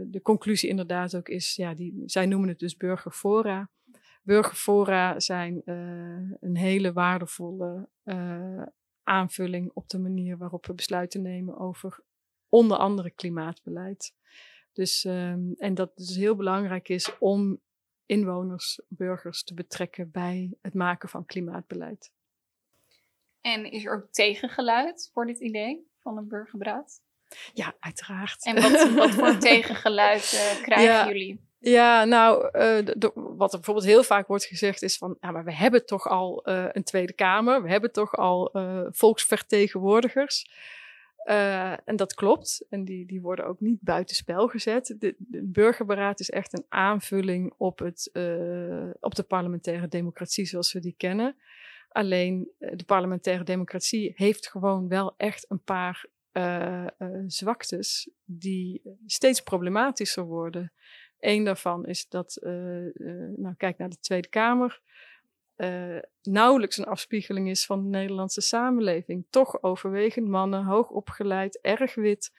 de 0.06 0.20
conclusie 0.22 0.68
inderdaad 0.68 1.16
ook 1.16 1.28
is, 1.28 1.56
ja, 1.56 1.74
die, 1.74 2.02
zij 2.06 2.26
noemen 2.26 2.48
het 2.48 2.58
dus 2.58 2.76
burgerfora 2.76 3.70
burgerfora 4.24 5.20
zijn 5.20 5.62
uh, 5.64 6.36
een 6.40 6.56
hele 6.56 6.92
waardevolle 6.92 7.88
uh, 8.04 8.62
aanvulling 9.02 9.70
op 9.74 9.88
de 9.88 9.98
manier 9.98 10.38
waarop 10.38 10.66
we 10.66 10.74
besluiten 10.74 11.22
nemen 11.22 11.58
over 11.58 12.00
onder 12.48 12.76
andere 12.76 13.10
klimaatbeleid. 13.10 14.14
Dus, 14.72 15.04
um, 15.04 15.54
en 15.56 15.74
dat 15.74 15.88
het 15.88 16.06
dus 16.06 16.16
heel 16.16 16.36
belangrijk 16.36 16.88
is 16.88 17.18
om 17.18 17.60
inwoners, 18.06 18.80
burgers 18.88 19.44
te 19.44 19.54
betrekken 19.54 20.10
bij 20.10 20.56
het 20.62 20.74
maken 20.74 21.08
van 21.08 21.26
klimaatbeleid. 21.26 22.12
En 23.40 23.70
is 23.70 23.84
er 23.84 23.94
ook 23.94 24.12
tegengeluid 24.12 25.10
voor 25.12 25.26
dit 25.26 25.40
idee 25.40 25.86
van 25.98 26.16
een 26.16 26.28
burgerberaad? 26.28 27.02
Ja, 27.52 27.74
uiteraard. 27.80 28.44
En 28.44 28.62
wat, 28.62 28.92
wat 28.92 29.10
voor 29.10 29.38
tegengeluid 29.50 30.58
krijgen 30.62 31.06
jullie? 31.06 31.40
Ja, 31.66 32.04
nou, 32.04 32.48
wat 33.14 33.52
er 33.52 33.58
bijvoorbeeld 33.58 33.86
heel 33.86 34.02
vaak 34.02 34.26
wordt 34.26 34.44
gezegd 34.44 34.82
is 34.82 34.96
van, 34.96 35.16
ja, 35.20 35.30
maar 35.30 35.44
we 35.44 35.54
hebben 35.54 35.86
toch 35.86 36.08
al 36.08 36.40
een 36.44 36.84
Tweede 36.84 37.12
Kamer, 37.12 37.62
we 37.62 37.70
hebben 37.70 37.92
toch 37.92 38.16
al 38.16 38.50
volksvertegenwoordigers. 38.90 40.46
Uh, 41.24 41.72
en 41.88 41.96
dat 41.96 42.14
klopt. 42.14 42.66
En 42.68 42.84
die, 42.84 43.06
die 43.06 43.20
worden 43.20 43.46
ook 43.46 43.60
niet 43.60 43.80
buitenspel 43.80 44.48
gezet. 44.48 44.94
De, 44.98 45.14
burgerberaad 45.42 46.20
is 46.20 46.30
echt 46.30 46.52
een 46.52 46.64
aanvulling 46.68 47.54
op, 47.56 47.78
het, 47.78 48.10
op 49.00 49.14
de 49.14 49.22
parlementaire 49.22 49.88
democratie 49.88 50.46
zoals 50.46 50.72
we 50.72 50.80
die 50.80 50.94
kennen. 50.96 51.36
Alleen 51.88 52.50
de 52.58 52.84
parlementaire 52.86 53.44
democratie 53.44 54.12
heeft 54.16 54.48
gewoon 54.48 54.88
wel 54.88 55.14
echt 55.16 55.46
een 55.48 55.62
paar 55.62 56.06
zwaktes 57.26 58.10
die 58.24 58.82
steeds 59.06 59.40
problematischer 59.40 60.24
worden. 60.24 60.72
Eén 61.24 61.44
daarvan 61.44 61.86
is 61.86 62.08
dat, 62.08 62.38
nou 63.36 63.54
kijk 63.56 63.78
naar 63.78 63.88
de 63.88 63.98
Tweede 64.00 64.28
Kamer 64.28 64.82
uh, 65.56 65.98
nauwelijks 66.22 66.76
een 66.76 66.84
afspiegeling 66.84 67.48
is 67.48 67.66
van 67.66 67.82
de 67.82 67.88
Nederlandse 67.88 68.40
samenleving. 68.40 69.26
Toch 69.30 69.62
overwegend 69.62 70.28
mannen, 70.28 70.64
hoog 70.64 70.90
opgeleid, 70.90 71.58
erg 71.60 71.94
wit. 71.94 72.32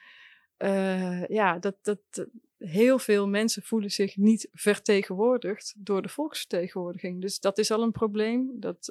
Ja, 1.28 1.58
dat, 1.58 1.76
dat, 1.82 2.28
heel 2.58 2.98
veel 2.98 3.28
mensen 3.28 3.62
voelen 3.62 3.90
zich 3.90 4.16
niet 4.16 4.48
vertegenwoordigd 4.52 5.74
door 5.76 6.02
de 6.02 6.08
volksvertegenwoordiging. 6.08 7.20
Dus 7.20 7.40
dat 7.40 7.58
is 7.58 7.70
al 7.70 7.82
een 7.82 7.92
probleem. 7.92 8.50
Dat, 8.54 8.90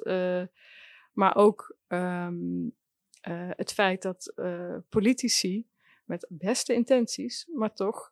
maar 1.12 1.36
ook 1.36 1.76
um, 1.88 2.74
het 3.56 3.72
feit 3.72 4.02
dat 4.02 4.32
politici 4.88 5.66
met 6.04 6.26
beste 6.28 6.74
intenties, 6.74 7.48
maar 7.54 7.74
toch 7.74 8.10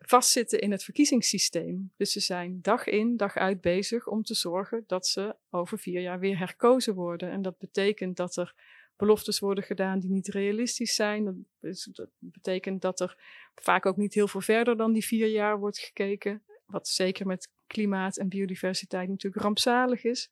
vastzitten 0.00 0.60
in 0.60 0.70
het 0.70 0.84
verkiezingssysteem. 0.84 1.92
Dus 1.96 2.12
ze 2.12 2.20
zijn 2.20 2.58
dag 2.62 2.86
in, 2.86 3.16
dag 3.16 3.36
uit 3.36 3.60
bezig 3.60 4.06
om 4.06 4.22
te 4.22 4.34
zorgen 4.34 4.84
dat 4.86 5.06
ze 5.06 5.36
over 5.50 5.78
vier 5.78 6.00
jaar 6.00 6.18
weer 6.18 6.38
herkozen 6.38 6.94
worden. 6.94 7.30
En 7.30 7.42
dat 7.42 7.58
betekent 7.58 8.16
dat 8.16 8.36
er 8.36 8.54
beloftes 8.96 9.38
worden 9.38 9.64
gedaan 9.64 9.98
die 9.98 10.10
niet 10.10 10.28
realistisch 10.28 10.94
zijn. 10.94 11.46
Dat, 11.60 12.08
betekent 12.18 12.82
dat 12.82 13.00
er 13.00 13.16
vaak 13.54 13.86
ook 13.86 13.96
niet 13.96 14.14
heel 14.14 14.28
veel 14.28 14.40
verder 14.40 14.76
dan 14.76 14.92
die 14.92 15.04
vier 15.04 15.28
jaar 15.28 15.58
wordt 15.58 15.78
gekeken. 15.78 16.42
Wat 16.66 16.88
zeker 16.88 17.26
met 17.26 17.48
klimaat 17.66 18.16
en 18.16 18.28
biodiversiteit 18.28 19.08
natuurlijk 19.08 19.42
rampzalig 19.42 20.04
is. 20.04 20.30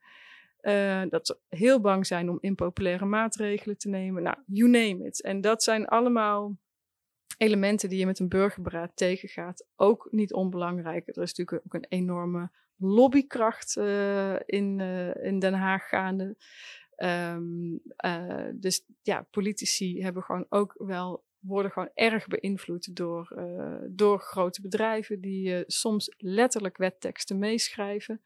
Uh, 0.62 1.02
dat 1.08 1.26
ze 1.26 1.38
heel 1.48 1.80
bang 1.80 2.06
zijn 2.06 2.30
om 2.30 2.38
impopulaire 2.40 3.04
maatregelen 3.04 3.78
te 3.78 3.88
nemen. 3.88 4.22
Nou, 4.22 4.36
you 4.46 4.70
name 4.70 5.06
it. 5.06 5.22
En 5.22 5.40
dat 5.40 5.62
zijn 5.62 5.86
allemaal 5.86 6.56
elementen 7.36 7.88
die 7.88 7.98
je 7.98 8.06
met 8.06 8.18
een 8.18 8.28
burgerberaad 8.28 8.92
tegengaat, 8.94 9.66
ook 9.76 10.08
niet 10.10 10.32
onbelangrijk. 10.32 11.08
Er 11.08 11.22
is 11.22 11.34
natuurlijk 11.34 11.66
ook 11.66 11.74
een 11.74 11.86
enorme 11.88 12.50
lobbykracht 12.76 13.76
uh, 13.76 14.36
in, 14.46 14.78
uh, 14.78 15.24
in 15.24 15.38
Den 15.38 15.54
Haag 15.54 15.88
gaande. 15.88 16.36
Um, 16.96 17.80
uh, 18.04 18.48
dus 18.54 18.84
ja, 19.02 19.26
politici 19.30 20.02
hebben 20.02 20.22
gewoon 20.22 20.46
ook 20.48 20.74
wel, 20.78 21.24
worden 21.38 21.70
gewoon 21.70 21.90
erg 21.94 22.26
beïnvloed 22.26 22.96
door, 22.96 23.36
door 23.90 24.20
grote 24.20 24.60
bedrijven 24.60 25.20
die 25.20 25.64
soms 25.66 26.14
letterlijk 26.18 26.76
wetteksten 26.76 27.38
meeschrijven. 27.38 28.22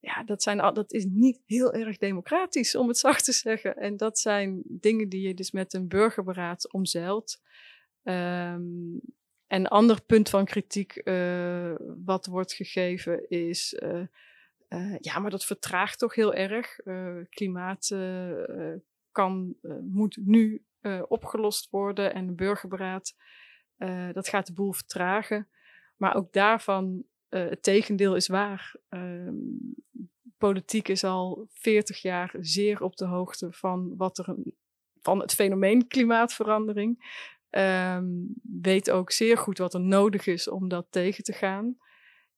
Ja, 0.00 0.24
dat, 0.24 0.42
zijn, 0.42 0.74
dat 0.74 0.92
is 0.92 1.04
niet 1.04 1.40
heel 1.46 1.72
erg 1.72 1.96
democratisch, 1.96 2.74
om 2.74 2.88
het 2.88 2.98
zacht 3.08 3.24
te 3.24 3.32
zeggen. 3.32 3.76
En 3.76 3.96
dat 3.96 4.18
zijn 4.18 4.62
dingen 4.64 5.08
die 5.08 5.26
je 5.26 5.34
dus 5.34 5.50
met 5.50 5.72
een 5.72 5.88
burgerberaad 5.88 6.72
omzeilt. 6.72 7.40
Um, 8.08 9.00
en 9.46 9.60
een 9.60 9.66
ander 9.66 10.02
punt 10.02 10.28
van 10.28 10.44
kritiek 10.44 11.00
uh, 11.04 11.74
wat 12.04 12.26
wordt 12.26 12.52
gegeven 12.52 13.28
is, 13.28 13.80
uh, 13.82 14.02
uh, 14.68 14.96
ja, 14.98 15.18
maar 15.18 15.30
dat 15.30 15.44
vertraagt 15.44 15.98
toch 15.98 16.14
heel 16.14 16.34
erg. 16.34 16.76
klimaat 17.30 17.94
kan, 19.12 19.54
moet 19.80 20.18
nu 20.20 20.64
opgelost 21.08 21.70
worden 21.70 22.14
en 22.14 22.26
de 22.26 22.32
burgerberaad, 22.32 23.14
dat 24.12 24.28
gaat 24.28 24.46
de 24.46 24.52
boel 24.52 24.72
vertragen. 24.72 25.48
Maar 25.96 26.14
ook 26.14 26.32
daarvan, 26.32 27.04
het 27.28 27.62
tegendeel 27.62 28.16
is 28.16 28.28
waar. 28.28 28.74
Ehm, 28.88 29.34
politiek 30.38 30.88
is 30.88 31.04
al 31.04 31.46
40 31.52 32.02
jaar 32.02 32.34
zeer 32.40 32.82
op 32.82 32.96
de 32.96 33.06
hoogte 33.06 33.52
van 33.52 33.96
wat 33.96 34.18
er 34.18 34.36
van 35.00 35.20
het 35.20 35.34
fenomeen 35.34 35.86
klimaatverandering. 35.86 36.98
Um, 37.50 38.34
weet 38.60 38.90
ook 38.90 39.10
zeer 39.10 39.38
goed 39.38 39.58
wat 39.58 39.74
er 39.74 39.80
nodig 39.80 40.26
is 40.26 40.48
om 40.48 40.68
dat 40.68 40.86
tegen 40.90 41.24
te 41.24 41.32
gaan. 41.32 41.76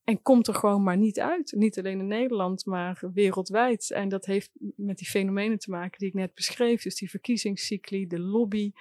En 0.05 0.23
komt 0.23 0.47
er 0.47 0.55
gewoon 0.55 0.83
maar 0.83 0.97
niet 0.97 1.21
uit. 1.21 1.53
Niet 1.57 1.79
alleen 1.79 1.99
in 1.99 2.07
Nederland, 2.07 2.67
maar 2.67 3.03
wereldwijd. 3.15 3.91
En 3.91 4.09
dat 4.09 4.27
heeft 4.27 4.51
met 4.77 4.99
die 4.99 5.09
fenomenen 5.09 5.59
te 5.59 5.71
maken 5.71 5.99
die 5.99 6.09
ik 6.09 6.15
net 6.15 6.35
beschreef. 6.35 6.83
Dus 6.83 6.97
die 6.97 7.11
verkiezingscycli, 7.11 8.07
de 8.07 8.19
lobby. 8.19 8.73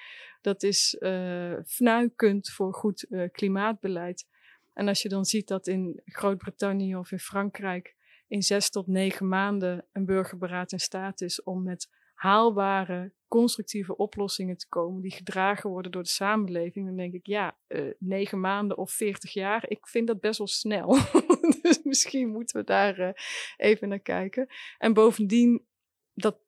Dat 0.41 0.63
is 0.63 0.97
uh, 0.99 1.53
fnuikend 1.65 2.49
voor 2.49 2.73
goed 2.73 3.05
uh, 3.09 3.29
klimaatbeleid. 3.31 4.27
En 4.73 4.87
als 4.87 5.01
je 5.01 5.09
dan 5.09 5.25
ziet 5.25 5.47
dat 5.47 5.67
in 5.67 6.01
Groot-Brittannië 6.05 6.95
of 6.95 7.11
in 7.11 7.19
Frankrijk 7.19 7.95
in 8.27 8.41
zes 8.41 8.69
tot 8.69 8.87
negen 8.87 9.27
maanden 9.27 9.85
een 9.91 10.05
burgerberaad 10.05 10.71
in 10.71 10.79
staat 10.79 11.21
is 11.21 11.43
om 11.43 11.63
met 11.63 11.89
haalbare, 12.19 13.11
constructieve 13.27 13.97
oplossingen 13.97 14.57
te 14.57 14.67
komen 14.67 15.01
die 15.01 15.11
gedragen 15.11 15.69
worden 15.69 15.91
door 15.91 16.03
de 16.03 16.09
samenleving, 16.09 16.85
dan 16.85 16.95
denk 16.95 17.13
ik, 17.13 17.27
ja, 17.27 17.57
uh, 17.67 17.91
negen 17.99 18.39
maanden 18.39 18.77
of 18.77 18.91
veertig 18.91 19.33
jaar, 19.33 19.65
ik 19.67 19.87
vind 19.87 20.07
dat 20.07 20.19
best 20.19 20.37
wel 20.37 20.47
snel. 20.47 20.97
dus 21.61 21.83
misschien 21.83 22.29
moeten 22.29 22.59
we 22.59 22.63
daar 22.63 22.99
uh, 22.99 23.09
even 23.57 23.89
naar 23.89 23.99
kijken. 23.99 24.47
En 24.77 24.93
bovendien, 24.93 25.65
dat 26.13 26.39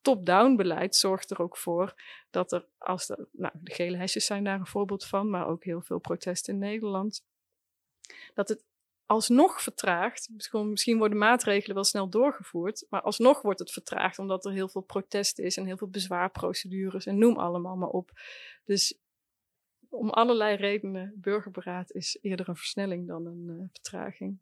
top-down 0.00 0.56
beleid 0.56 0.96
zorgt 0.96 1.30
er 1.30 1.42
ook 1.42 1.56
voor 1.56 1.94
dat 2.30 2.52
er, 2.52 2.68
als 2.78 3.06
de, 3.06 3.28
nou, 3.32 3.52
de 3.60 3.74
gele 3.74 3.96
hesjes 3.96 4.26
zijn 4.26 4.44
daar 4.44 4.58
een 4.58 4.66
voorbeeld 4.66 5.04
van, 5.04 5.30
maar 5.30 5.46
ook 5.46 5.64
heel 5.64 5.82
veel 5.82 5.98
protesten 5.98 6.52
in 6.54 6.60
Nederland, 6.60 7.24
dat 8.34 8.48
het 8.48 8.64
alsnog 9.06 9.62
vertraagd. 9.62 10.28
Misschien 10.52 10.98
worden 10.98 11.18
maatregelen 11.18 11.74
wel 11.74 11.84
snel 11.84 12.08
doorgevoerd, 12.08 12.86
maar 12.88 13.02
alsnog 13.02 13.42
wordt 13.42 13.58
het 13.58 13.72
vertraagd 13.72 14.18
omdat 14.18 14.44
er 14.44 14.52
heel 14.52 14.68
veel 14.68 14.82
protest 14.82 15.38
is 15.38 15.56
en 15.56 15.66
heel 15.66 15.76
veel 15.76 15.88
bezwaarprocedures 15.88 17.06
en 17.06 17.18
noem 17.18 17.38
allemaal 17.38 17.76
maar 17.76 17.88
op. 17.88 18.10
Dus 18.64 18.98
om 19.88 20.10
allerlei 20.10 20.56
redenen, 20.56 21.12
burgerberaad 21.16 21.90
is 21.92 22.18
eerder 22.22 22.48
een 22.48 22.56
versnelling 22.56 23.06
dan 23.06 23.26
een 23.26 23.46
uh, 23.48 23.68
vertraging. 23.72 24.40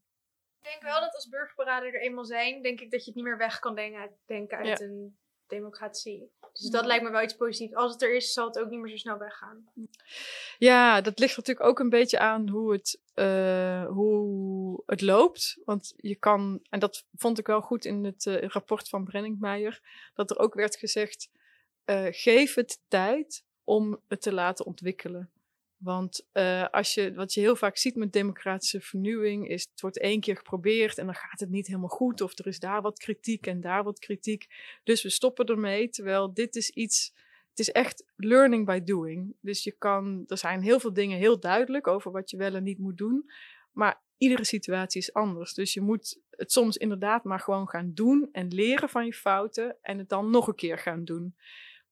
Ik 0.61 0.71
denk 0.71 0.83
wel 0.83 1.01
dat 1.01 1.15
als 1.15 1.29
burgerberaden 1.29 1.93
er 1.93 2.01
eenmaal 2.01 2.25
zijn, 2.25 2.63
denk 2.63 2.81
ik 2.81 2.91
dat 2.91 3.01
je 3.01 3.07
het 3.07 3.15
niet 3.15 3.25
meer 3.25 3.39
weg 3.39 3.59
kan 3.59 3.75
denken, 3.75 4.17
denken 4.27 4.59
uit 4.59 4.81
een 4.81 5.19
democratie. 5.55 6.31
Dus 6.53 6.71
dat 6.71 6.87
lijkt 6.87 7.05
me 7.05 7.11
wel 7.11 7.23
iets 7.23 7.37
positiefs. 7.37 7.75
Als 7.75 7.93
het 7.93 8.03
er 8.03 8.15
is, 8.15 8.33
zal 8.33 8.47
het 8.47 8.59
ook 8.59 8.71
niet 8.71 8.81
meer 8.81 8.91
zo 8.91 8.97
snel 8.97 9.19
weggaan. 9.19 9.69
Ja, 10.59 11.01
dat 11.01 11.19
ligt 11.19 11.37
natuurlijk 11.37 11.67
ook 11.67 11.79
een 11.79 11.89
beetje 11.89 12.19
aan 12.19 12.49
hoe 12.49 12.73
het, 12.73 13.01
uh, 13.15 13.87
hoe 13.87 14.83
het 14.87 15.01
loopt. 15.01 15.59
Want 15.65 15.95
je 15.97 16.15
kan, 16.15 16.61
en 16.71 16.79
dat 16.79 17.05
vond 17.15 17.39
ik 17.39 17.47
wel 17.47 17.61
goed 17.61 17.85
in 17.85 18.05
het 18.05 18.25
uh, 18.25 18.43
rapport 18.43 18.89
van 18.89 19.05
Brenningmeijer, 19.05 19.81
dat 20.15 20.31
er 20.31 20.39
ook 20.39 20.55
werd 20.55 20.77
gezegd: 20.77 21.31
uh, 21.87 22.07
geef 22.11 22.55
het 22.55 22.81
tijd 22.89 23.45
om 23.65 24.01
het 24.09 24.23
te 24.23 24.33
laten 24.33 24.67
ontwikkelen. 24.67 25.31
Want 25.85 26.27
uh, 26.33 26.69
als 26.71 26.95
je, 26.95 27.15
wat 27.15 27.35
je 27.35 27.41
heel 27.41 27.57
vaak 27.57 27.77
ziet 27.77 27.97
met 27.97 28.13
democratische 28.13 28.81
vernieuwing, 28.81 29.49
is 29.49 29.67
het 29.71 29.81
wordt 29.81 30.01
één 30.01 30.21
keer 30.21 30.37
geprobeerd 30.37 30.99
en 30.99 31.05
dan 31.05 31.15
gaat 31.15 31.41
het 31.41 31.51
niet 31.51 31.67
helemaal 31.67 31.89
goed. 31.89 32.21
Of 32.21 32.39
er 32.39 32.47
is 32.47 32.59
daar 32.59 32.83
wat 32.83 32.99
kritiek 32.99 33.47
en 33.47 33.61
daar 33.61 33.85
wat 33.85 33.99
kritiek. 33.99 34.47
Dus 34.85 35.03
we 35.03 35.11
stoppen 35.11 35.47
ermee. 35.47 35.89
Terwijl 35.89 36.35
dit 36.35 36.57
is 36.57 36.71
iets, 36.71 37.13
het 37.51 37.59
is 37.59 37.71
echt 37.71 38.05
learning 38.17 38.67
by 38.67 38.81
doing. 38.81 39.37
Dus 39.41 39.65
je 39.65 39.73
kan, 39.73 40.25
er 40.27 40.39
zijn 40.39 40.63
heel 40.63 40.81
veel 40.81 40.93
dingen 40.93 41.19
heel 41.19 41.41
duidelijk 41.41 41.87
over 41.87 42.11
wat 42.11 42.31
je 42.31 42.37
wel 42.37 42.55
en 42.55 42.63
niet 42.63 42.79
moet 42.79 42.99
doen. 42.99 43.31
Maar 43.73 44.03
iedere 44.19 44.45
situatie 44.45 45.01
is 45.01 45.13
anders. 45.13 45.55
Dus 45.55 45.75
je 45.75 45.81
moet 45.81 46.21
het 46.31 46.53
soms 46.53 46.77
inderdaad 46.77 47.25
maar 47.25 47.41
gewoon 47.41 47.69
gaan 47.69 47.91
doen 47.95 48.29
en 48.33 48.49
leren 48.49 48.89
van 48.89 49.07
je 49.07 49.13
fouten 49.13 49.77
en 49.83 49.99
het 49.99 50.09
dan 50.09 50.31
nog 50.31 50.47
een 50.47 50.55
keer 50.55 50.79
gaan 50.79 51.05
doen. 51.05 51.35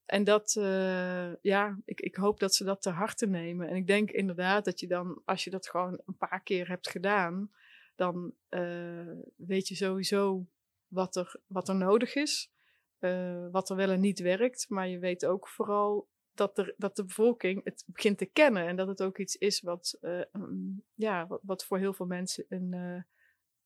En 0.06 0.24
dat, 0.24 0.54
uh, 0.58 1.34
ja, 1.40 1.78
ik, 1.84 2.00
ik 2.00 2.14
hoop 2.14 2.40
dat 2.40 2.54
ze 2.54 2.64
dat 2.64 2.82
te 2.82 2.90
harte 2.90 3.26
nemen. 3.26 3.68
En 3.68 3.76
ik 3.76 3.86
denk 3.86 4.10
inderdaad 4.10 4.64
dat 4.64 4.80
je 4.80 4.86
dan, 4.86 5.22
als 5.24 5.44
je 5.44 5.50
dat 5.50 5.68
gewoon 5.68 6.00
een 6.06 6.16
paar 6.16 6.42
keer 6.42 6.68
hebt 6.68 6.90
gedaan, 6.90 7.50
dan 7.94 8.34
uh, 8.50 9.18
weet 9.36 9.68
je 9.68 9.74
sowieso 9.74 10.46
wat 10.88 11.16
er, 11.16 11.40
wat 11.46 11.68
er 11.68 11.74
nodig 11.74 12.14
is, 12.14 12.52
uh, 13.00 13.46
wat 13.50 13.70
er 13.70 13.76
wel 13.76 13.90
en 13.90 14.00
niet 14.00 14.20
werkt. 14.20 14.68
Maar 14.68 14.88
je 14.88 14.98
weet 14.98 15.26
ook 15.26 15.48
vooral 15.48 16.08
dat, 16.34 16.58
er, 16.58 16.74
dat 16.76 16.96
de 16.96 17.04
bevolking 17.04 17.64
het 17.64 17.84
begint 17.86 18.18
te 18.18 18.26
kennen 18.26 18.66
en 18.66 18.76
dat 18.76 18.88
het 18.88 19.02
ook 19.02 19.18
iets 19.18 19.36
is 19.36 19.60
wat, 19.60 19.98
um, 20.00 20.84
ja, 20.94 21.26
wat, 21.26 21.40
wat, 21.42 21.64
voor 21.64 21.78
heel 21.78 21.92
veel 21.92 22.06
mensen 22.06 22.44
een, 22.48 23.04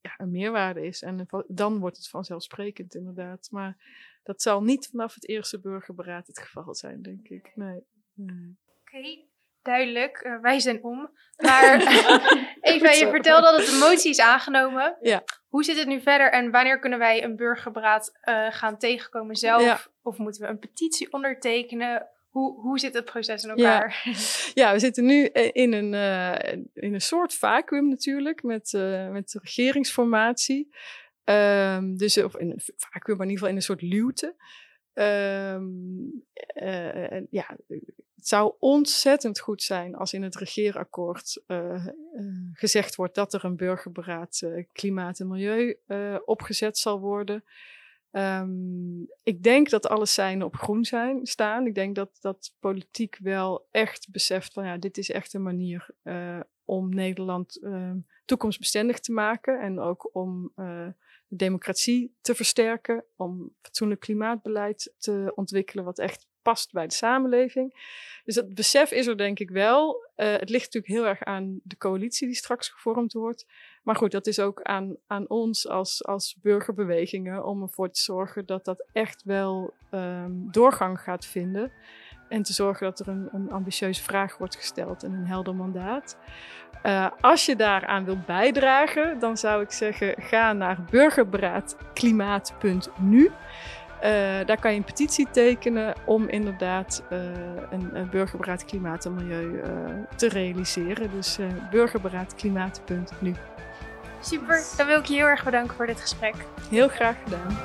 ja, 0.07 0.15
een 0.17 0.31
meerwaarde 0.31 0.87
is. 0.87 1.03
En 1.03 1.27
dan 1.47 1.79
wordt 1.79 1.97
het 1.97 2.09
vanzelfsprekend 2.09 2.95
inderdaad. 2.95 3.49
Maar 3.51 3.77
dat 4.23 4.43
zal 4.43 4.63
niet 4.63 4.89
vanaf 4.91 5.15
het 5.15 5.29
eerste 5.29 5.61
burgerberaad 5.61 6.27
het 6.27 6.39
geval 6.39 6.75
zijn, 6.75 7.03
denk 7.03 7.29
ik. 7.29 7.53
Nee. 7.55 7.85
Oké. 8.81 9.25
duidelijk. 9.63 10.17
Eh, 10.17 10.41
wij 10.41 10.61
zijn 10.61 10.83
om. 10.83 11.11
Maar 11.37 11.81
Eva, 12.61 12.91
je 12.91 13.09
vertelde 13.11 13.57
dat 13.57 13.67
de 13.67 13.79
motie 13.81 14.11
is 14.11 14.21
aangenomen. 14.21 14.97
Ja. 15.01 15.25
Hoe 15.49 15.65
zit 15.65 15.79
het 15.79 15.87
nu 15.87 16.01
verder 16.01 16.31
en 16.33 16.51
wanneer 16.51 16.79
kunnen 16.79 16.99
wij 16.99 17.25
een 17.25 17.37
burgerberaad 17.37 18.19
eh, 18.21 18.47
gaan 18.51 18.79
tegenkomen 18.79 19.37
zelf? 19.37 19.63
Ja. 19.63 19.81
Of 20.03 20.19
moeten 20.19 20.43
we 20.43 20.49
een 20.49 20.59
petitie 20.59 21.13
ondertekenen? 21.13 22.09
Hoe, 22.37 22.61
hoe 22.61 22.79
zit 22.79 22.95
het 22.95 23.05
proces 23.05 23.43
in 23.43 23.51
elkaar? 23.51 24.03
Ja, 24.55 24.73
we 24.73 24.79
zitten 24.79 25.05
nu 25.05 25.25
eh, 25.25 25.51
in 25.53 25.73
een, 25.73 25.95
eh, 25.95 26.53
in 26.75 26.95
een 26.95 27.01
soort 27.01 27.35
vacuüm 27.35 27.89
natuurlijk 27.89 28.43
met, 28.43 28.75
eh, 28.75 29.09
met 29.09 29.31
de 29.31 29.39
regeringsformatie. 29.43 30.75
Ehm, 31.25 31.97
dus, 31.97 32.19
of 32.19 32.37
in 32.37 32.51
een 32.51 32.61
vacuüm, 32.77 33.17
maar 33.17 33.27
in 33.27 33.33
ieder 33.33 33.47
geval 33.47 33.49
in 33.49 33.57
een 33.57 33.63
soort 33.63 33.83
luwte. 33.83 34.35
Ehm, 34.93 35.65
eh, 36.33 37.23
ja, 37.31 37.57
het 38.15 38.29
zou 38.29 38.55
ontzettend 38.59 39.39
goed 39.39 39.63
zijn 39.63 39.95
als 39.95 40.13
in 40.13 40.23
het 40.23 40.37
regeerakkoord 40.37 41.43
gezegd 42.53 42.95
wordt 42.95 43.15
dat 43.15 43.35
er 43.35 43.45
een 43.45 43.57
burgerberaad 43.57 44.43
klimaat 44.73 45.21
en 45.21 45.29
milieu 45.29 45.79
opgezet 46.25 46.79
zal 46.79 47.01
worden. 47.01 47.45
Ehm, 48.17 49.03
ik 49.23 49.43
denk 49.43 49.71
dat 49.71 49.89
alle 49.89 50.07
seinen 50.07 50.47
op 50.47 50.57
groen 50.57 50.85
zijn, 50.85 51.27
staan. 51.27 51.67
Ik 51.67 51.75
denk 51.75 51.95
dat, 51.95 52.17
dat 52.21 52.55
politiek 52.61 53.19
wel 53.21 53.69
echt 53.71 54.11
beseft 54.11 54.53
van 54.53 54.67
ja, 54.67 54.77
dit 54.77 54.99
is 54.99 55.11
echt 55.11 55.35
een 55.35 55.43
manier 55.43 55.91
eh, 56.03 56.41
om 56.65 56.95
Nederland 56.95 57.63
ehm, 57.63 57.99
toekomstbestendig 58.25 59.01
te 59.01 59.13
maken. 59.13 59.61
En 59.61 59.81
ook 59.81 60.11
om 60.13 60.53
eh, 60.55 60.89
de 61.27 61.37
democratie 61.37 62.17
te 62.21 62.35
versterken. 62.35 63.05
Om 63.17 63.55
fatsoenlijk 63.63 64.01
klimaatbeleid 64.01 64.95
te 64.99 65.33
ontwikkelen 65.35 65.85
wat 65.85 65.99
echt 65.99 66.27
past 66.47 66.73
bij 66.73 66.87
de 66.87 66.95
samenleving. 66.95 67.75
Dus 68.25 68.35
dat 68.35 68.55
besef 68.55 68.91
is 68.91 69.07
er 69.07 69.17
denk 69.17 69.39
ik 69.39 69.51
wel. 69.51 70.05
Eh, 70.15 70.33
het 70.33 70.51
ligt 70.51 70.65
natuurlijk 70.65 70.93
heel 70.93 71.07
erg 71.07 71.25
aan 71.25 71.61
de 71.63 71.77
coalitie 71.77 72.27
die 72.27 72.37
straks 72.37 72.69
gevormd 72.69 73.13
wordt. 73.13 73.47
Maar 73.83 73.97
goed, 73.97 74.11
dat 74.11 74.27
is 74.27 74.39
ook 74.39 74.63
aan, 74.63 74.97
aan 75.07 75.29
ons 75.29 75.69
als, 75.69 76.05
als 76.05 76.37
burgerbewegingen 76.43 77.45
om 77.45 77.63
ervoor 77.63 77.91
te 77.91 78.01
zorgen 78.01 78.47
dat 78.47 78.65
dat 78.65 78.85
echt 78.93 79.23
wel 79.23 79.75
ehm, 79.91 80.31
doorgang 80.51 81.01
gaat 81.01 81.27
vinden. 81.27 81.73
En 82.29 82.43
te 82.43 82.53
zorgen 82.53 82.87
dat 82.87 82.99
er 82.99 83.09
een, 83.09 83.29
een 83.33 83.51
ambitieuze 83.51 84.03
vraag 84.03 84.39
wordt 84.39 84.57
gesteld 84.57 85.03
en 85.03 85.13
een 85.13 85.27
helder 85.27 85.55
mandaat. 85.55 86.19
Eh, 86.83 87.11
als 87.21 87.47
je 87.47 87.57
daaraan 87.57 88.05
wilt 88.05 88.27
bijdragen, 88.27 89.19
dan 89.19 89.37
zou 89.37 89.63
ik 89.63 89.71
zeggen: 89.71 90.23
ga 90.23 90.53
naar 90.53 90.85
burgerberaadklimaat.nu. 90.91 93.31
Eh, 94.01 94.11
daar 94.47 94.61
kan 94.61 94.71
je 94.71 94.77
een 94.77 94.85
petitie 94.85 95.27
tekenen 95.31 95.95
om 96.05 96.29
inderdaad 96.29 97.03
eh, 97.11 97.19
een, 97.71 97.91
een 97.93 98.09
burgerberaad 98.11 98.65
klimaat 98.65 99.05
en 99.05 99.15
milieu 99.15 99.61
eh, 99.61 99.71
te 100.17 100.29
realiseren. 100.29 101.11
Dus 101.11 101.39
burgerberaadklimaat.nu. 101.71 103.35
Super, 104.21 104.63
dan 104.77 104.87
wil 104.87 104.99
ik 104.99 105.05
je 105.05 105.15
heel 105.15 105.27
erg 105.27 105.45
bedanken 105.45 105.77
voor 105.77 105.87
dit 105.87 106.01
gesprek. 106.01 106.35
Heel 106.71 106.89
graag 106.89 107.17
gedaan. 107.25 107.57